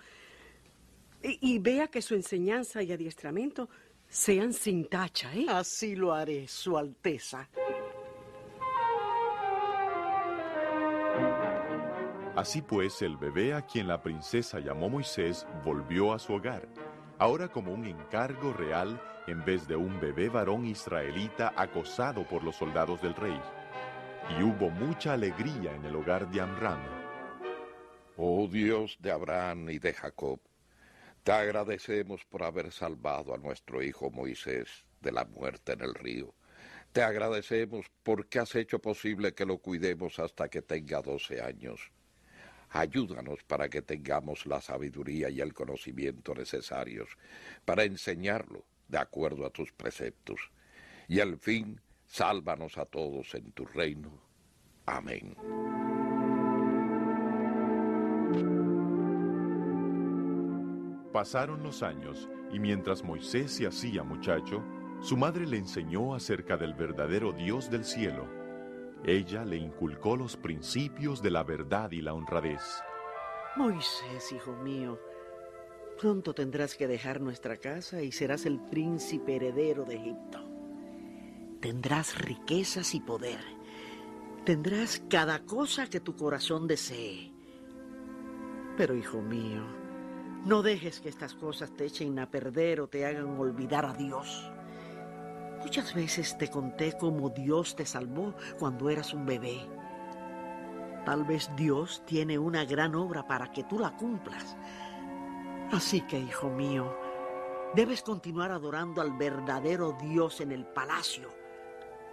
Y, 1.22 1.54
y 1.54 1.58
vea 1.58 1.88
que 1.88 2.02
su 2.02 2.14
enseñanza 2.14 2.82
y 2.82 2.92
adiestramiento 2.92 3.68
sean 4.08 4.52
sin 4.52 4.88
tacha, 4.88 5.34
¿eh? 5.34 5.46
Así 5.48 5.96
lo 5.96 6.12
haré, 6.12 6.46
Su 6.46 6.78
Alteza. 6.78 7.48
Así 12.36 12.62
pues, 12.62 13.00
el 13.02 13.16
bebé 13.16 13.54
a 13.54 13.62
quien 13.62 13.86
la 13.86 14.02
princesa 14.02 14.58
llamó 14.58 14.88
Moisés 14.88 15.46
volvió 15.64 16.12
a 16.12 16.18
su 16.18 16.34
hogar, 16.34 16.68
ahora 17.18 17.48
como 17.48 17.72
un 17.72 17.84
encargo 17.86 18.52
real 18.52 19.00
en 19.28 19.44
vez 19.44 19.68
de 19.68 19.76
un 19.76 20.00
bebé 20.00 20.28
varón 20.28 20.66
israelita 20.66 21.52
acosado 21.56 22.26
por 22.26 22.42
los 22.42 22.56
soldados 22.56 23.00
del 23.00 23.14
rey. 23.14 23.40
Y 24.36 24.42
hubo 24.42 24.68
mucha 24.68 25.12
alegría 25.12 25.74
en 25.74 25.84
el 25.84 25.94
hogar 25.94 26.28
de 26.30 26.40
Amram. 26.40 27.03
Oh 28.16 28.46
Dios 28.46 28.96
de 29.00 29.10
Abraham 29.10 29.70
y 29.70 29.80
de 29.80 29.92
Jacob, 29.92 30.40
te 31.24 31.32
agradecemos 31.32 32.24
por 32.24 32.44
haber 32.44 32.70
salvado 32.70 33.34
a 33.34 33.38
nuestro 33.38 33.82
hijo 33.82 34.08
Moisés 34.10 34.84
de 35.00 35.10
la 35.10 35.24
muerte 35.24 35.72
en 35.72 35.80
el 35.80 35.94
río. 35.94 36.32
Te 36.92 37.02
agradecemos 37.02 37.86
porque 38.04 38.38
has 38.38 38.54
hecho 38.54 38.78
posible 38.78 39.34
que 39.34 39.44
lo 39.44 39.58
cuidemos 39.58 40.20
hasta 40.20 40.48
que 40.48 40.62
tenga 40.62 41.02
12 41.02 41.40
años. 41.42 41.90
Ayúdanos 42.70 43.42
para 43.42 43.68
que 43.68 43.82
tengamos 43.82 44.46
la 44.46 44.60
sabiduría 44.60 45.28
y 45.28 45.40
el 45.40 45.52
conocimiento 45.52 46.34
necesarios 46.36 47.08
para 47.64 47.82
enseñarlo 47.82 48.64
de 48.86 48.98
acuerdo 48.98 49.44
a 49.44 49.50
tus 49.50 49.72
preceptos. 49.72 50.52
Y 51.08 51.18
al 51.18 51.36
fin, 51.36 51.80
sálvanos 52.06 52.78
a 52.78 52.84
todos 52.84 53.34
en 53.34 53.50
tu 53.50 53.64
reino. 53.66 54.20
Amén. 54.86 55.34
Pasaron 61.14 61.62
los 61.62 61.84
años 61.84 62.28
y 62.52 62.58
mientras 62.58 63.04
Moisés 63.04 63.52
se 63.52 63.68
hacía 63.68 64.02
muchacho, 64.02 64.64
su 65.00 65.16
madre 65.16 65.46
le 65.46 65.58
enseñó 65.58 66.12
acerca 66.12 66.56
del 66.56 66.74
verdadero 66.74 67.30
Dios 67.30 67.70
del 67.70 67.84
cielo. 67.84 68.26
Ella 69.04 69.44
le 69.44 69.56
inculcó 69.56 70.16
los 70.16 70.36
principios 70.36 71.22
de 71.22 71.30
la 71.30 71.44
verdad 71.44 71.92
y 71.92 72.00
la 72.00 72.14
honradez. 72.14 72.82
Moisés, 73.54 74.32
hijo 74.32 74.56
mío, 74.56 74.98
pronto 76.00 76.34
tendrás 76.34 76.74
que 76.74 76.88
dejar 76.88 77.20
nuestra 77.20 77.58
casa 77.58 78.02
y 78.02 78.10
serás 78.10 78.44
el 78.44 78.58
príncipe 78.58 79.36
heredero 79.36 79.84
de 79.84 79.94
Egipto. 79.94 80.40
Tendrás 81.60 82.18
riquezas 82.18 82.92
y 82.92 82.98
poder. 82.98 83.38
Tendrás 84.44 85.00
cada 85.08 85.44
cosa 85.44 85.88
que 85.88 86.00
tu 86.00 86.16
corazón 86.16 86.66
desee. 86.66 87.32
Pero, 88.76 88.96
hijo 88.96 89.22
mío, 89.22 89.83
no 90.44 90.62
dejes 90.62 91.00
que 91.00 91.08
estas 91.08 91.34
cosas 91.34 91.74
te 91.74 91.86
echen 91.86 92.18
a 92.18 92.30
perder 92.30 92.82
o 92.82 92.86
te 92.86 93.06
hagan 93.06 93.38
olvidar 93.38 93.86
a 93.86 93.94
Dios. 93.94 94.50
Muchas 95.60 95.94
veces 95.94 96.36
te 96.36 96.50
conté 96.50 96.92
cómo 96.98 97.30
Dios 97.30 97.74
te 97.74 97.86
salvó 97.86 98.34
cuando 98.58 98.90
eras 98.90 99.14
un 99.14 99.24
bebé. 99.24 99.66
Tal 101.06 101.24
vez 101.24 101.50
Dios 101.56 102.02
tiene 102.04 102.38
una 102.38 102.66
gran 102.66 102.94
obra 102.94 103.26
para 103.26 103.50
que 103.52 103.64
tú 103.64 103.78
la 103.78 103.96
cumplas. 103.96 104.54
Así 105.72 106.02
que, 106.02 106.18
hijo 106.18 106.50
mío, 106.50 106.94
debes 107.74 108.02
continuar 108.02 108.52
adorando 108.52 109.00
al 109.00 109.12
verdadero 109.12 109.96
Dios 109.98 110.42
en 110.42 110.52
el 110.52 110.66
palacio. 110.66 111.30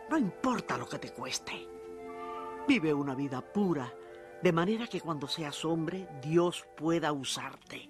No 0.09 0.17
importa 0.17 0.77
lo 0.77 0.87
que 0.87 0.99
te 0.99 1.11
cueste. 1.11 1.67
Vive 2.65 2.93
una 2.93 3.15
vida 3.15 3.41
pura, 3.41 3.93
de 4.41 4.51
manera 4.53 4.87
que 4.87 5.01
cuando 5.01 5.27
seas 5.27 5.65
hombre, 5.65 6.07
Dios 6.21 6.65
pueda 6.77 7.11
usarte. 7.11 7.89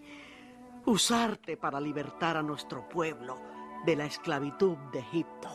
Usarte 0.85 1.57
para 1.57 1.79
libertar 1.79 2.37
a 2.37 2.41
nuestro 2.41 2.89
pueblo 2.89 3.39
de 3.85 3.95
la 3.95 4.05
esclavitud 4.05 4.75
de 4.91 4.99
Egipto. 4.99 5.49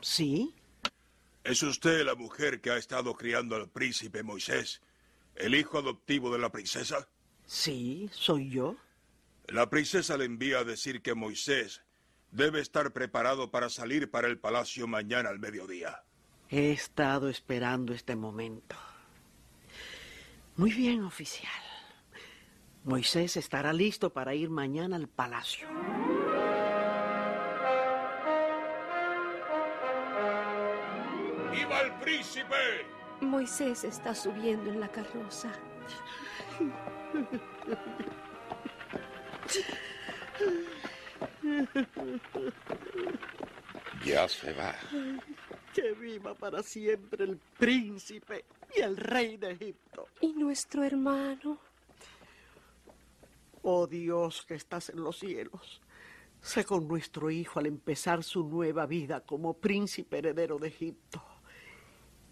¿Sí? 0.00 0.52
¿Es 1.44 1.62
usted 1.62 2.04
la 2.04 2.16
mujer 2.16 2.60
que 2.60 2.70
ha 2.70 2.76
estado 2.76 3.14
criando 3.14 3.54
al 3.54 3.70
príncipe 3.70 4.24
Moisés, 4.24 4.82
el 5.36 5.54
hijo 5.54 5.78
adoptivo 5.78 6.32
de 6.32 6.40
la 6.40 6.50
princesa? 6.50 7.08
Sí, 7.46 8.10
soy 8.12 8.50
yo. 8.50 8.76
La 9.46 9.70
princesa 9.70 10.16
le 10.16 10.24
envía 10.24 10.58
a 10.58 10.64
decir 10.64 11.00
que 11.00 11.14
Moisés 11.14 11.82
debe 12.32 12.60
estar 12.60 12.92
preparado 12.92 13.50
para 13.50 13.70
salir 13.70 14.10
para 14.10 14.28
el 14.28 14.38
palacio 14.38 14.86
mañana 14.86 15.28
al 15.28 15.38
mediodía. 15.38 16.04
He 16.52 16.72
estado 16.72 17.28
esperando 17.28 17.94
este 17.94 18.16
momento. 18.16 18.74
Muy 20.56 20.72
bien, 20.72 21.04
oficial. 21.04 21.62
Moisés 22.82 23.36
estará 23.36 23.72
listo 23.72 24.12
para 24.12 24.34
ir 24.34 24.50
mañana 24.50 24.96
al 24.96 25.06
palacio. 25.06 25.68
¡Viva 31.52 31.80
el 31.82 31.92
príncipe! 32.00 32.84
Moisés 33.20 33.84
está 33.84 34.12
subiendo 34.12 34.70
en 34.70 34.80
la 34.80 34.88
carroza. 34.88 35.52
Ya 44.04 44.28
se 44.28 44.52
va. 44.54 44.74
Que 45.74 45.92
viva 45.92 46.34
para 46.34 46.62
siempre 46.62 47.24
el 47.24 47.36
príncipe 47.36 48.44
y 48.76 48.80
el 48.80 48.96
rey 48.96 49.36
de 49.36 49.52
Egipto. 49.52 50.08
¿Y 50.20 50.32
nuestro 50.32 50.82
hermano? 50.82 51.58
Oh 53.62 53.86
Dios 53.86 54.44
que 54.46 54.54
estás 54.54 54.88
en 54.88 55.02
los 55.02 55.18
cielos, 55.18 55.80
sé 56.40 56.64
con 56.64 56.88
nuestro 56.88 57.30
hijo 57.30 57.60
al 57.60 57.66
empezar 57.66 58.24
su 58.24 58.48
nueva 58.48 58.86
vida 58.86 59.20
como 59.20 59.54
príncipe 59.54 60.18
heredero 60.18 60.58
de 60.58 60.68
Egipto. 60.68 61.22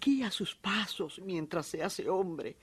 Guía 0.01 0.31
sus 0.31 0.55
pasos 0.55 1.21
mientras 1.23 1.67
se 1.67 1.83
hace 1.83 2.09
hombre, 2.09 2.57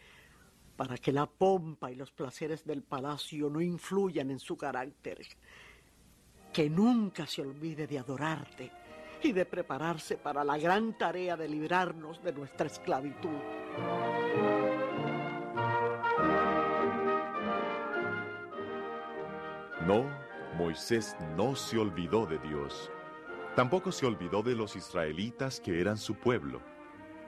para 0.76 0.98
que 0.98 1.12
la 1.12 1.26
pompa 1.26 1.90
y 1.90 1.94
los 1.94 2.10
placeres 2.10 2.64
del 2.64 2.82
palacio 2.82 3.48
no 3.48 3.60
influyan 3.60 4.30
en 4.30 4.40
su 4.40 4.56
carácter. 4.56 5.24
Que 6.52 6.68
nunca 6.68 7.26
se 7.26 7.42
olvide 7.42 7.86
de 7.86 7.98
adorarte 7.98 8.85
y 9.26 9.32
de 9.32 9.44
prepararse 9.44 10.16
para 10.16 10.44
la 10.44 10.56
gran 10.56 10.96
tarea 10.96 11.36
de 11.36 11.48
librarnos 11.48 12.22
de 12.22 12.32
nuestra 12.32 12.66
esclavitud. 12.66 13.28
No, 19.84 20.04
Moisés 20.56 21.16
no 21.36 21.56
se 21.56 21.78
olvidó 21.78 22.26
de 22.26 22.38
Dios. 22.38 22.90
Tampoco 23.56 23.90
se 23.90 24.06
olvidó 24.06 24.42
de 24.42 24.54
los 24.54 24.76
israelitas 24.76 25.60
que 25.60 25.80
eran 25.80 25.96
su 25.96 26.14
pueblo. 26.14 26.60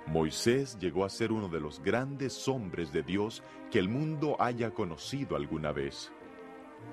Moisés 0.06 0.78
llegó 0.78 1.04
a 1.04 1.10
ser 1.10 1.32
uno 1.32 1.48
de 1.48 1.60
los 1.60 1.82
grandes 1.82 2.48
hombres 2.48 2.92
de 2.92 3.02
Dios 3.02 3.42
que 3.70 3.78
el 3.78 3.88
mundo 3.88 4.36
haya 4.38 4.70
conocido 4.70 5.36
alguna 5.36 5.72
vez. 5.72 6.12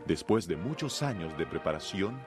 Después 0.06 0.48
de 0.48 0.58
muchos 0.58 1.04
años 1.04 1.38
de 1.38 1.46
preparación, 1.46 2.20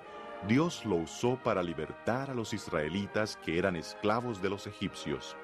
Dios 0.47 0.85
lo 0.85 0.97
usó 0.97 1.37
para 1.37 1.63
libertar 1.63 2.31
a 2.31 2.35
los 2.35 2.55
israelitas 2.55 3.37
que 3.45 3.59
eran 3.59 3.77
esclavos 3.77 4.41
de 4.41 4.49
los 4.49 4.67
egipcios. 4.67 5.37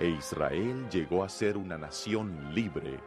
E 0.00 0.08
Israel 0.08 0.88
llegó 0.90 1.22
a 1.22 1.28
ser 1.28 1.56
una 1.56 1.78
nación 1.78 2.52
libre, 2.52 2.98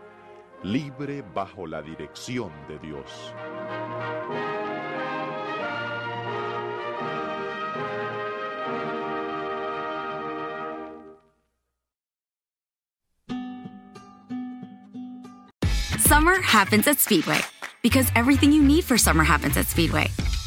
libre 0.63 1.21
bajo 1.21 1.67
la 1.67 1.81
dirección 1.81 2.51
de 2.67 2.79
Dios. 2.79 3.33
Summer 15.99 16.41
happens 16.41 16.87
at 16.87 16.97
Speedway 16.97 17.41
because 17.83 18.09
everything 18.15 18.51
you 18.51 18.63
need 18.63 18.83
for 18.83 18.97
summer 18.97 19.23
happens 19.23 19.57
at 19.57 19.67
Speedway. 19.67 20.09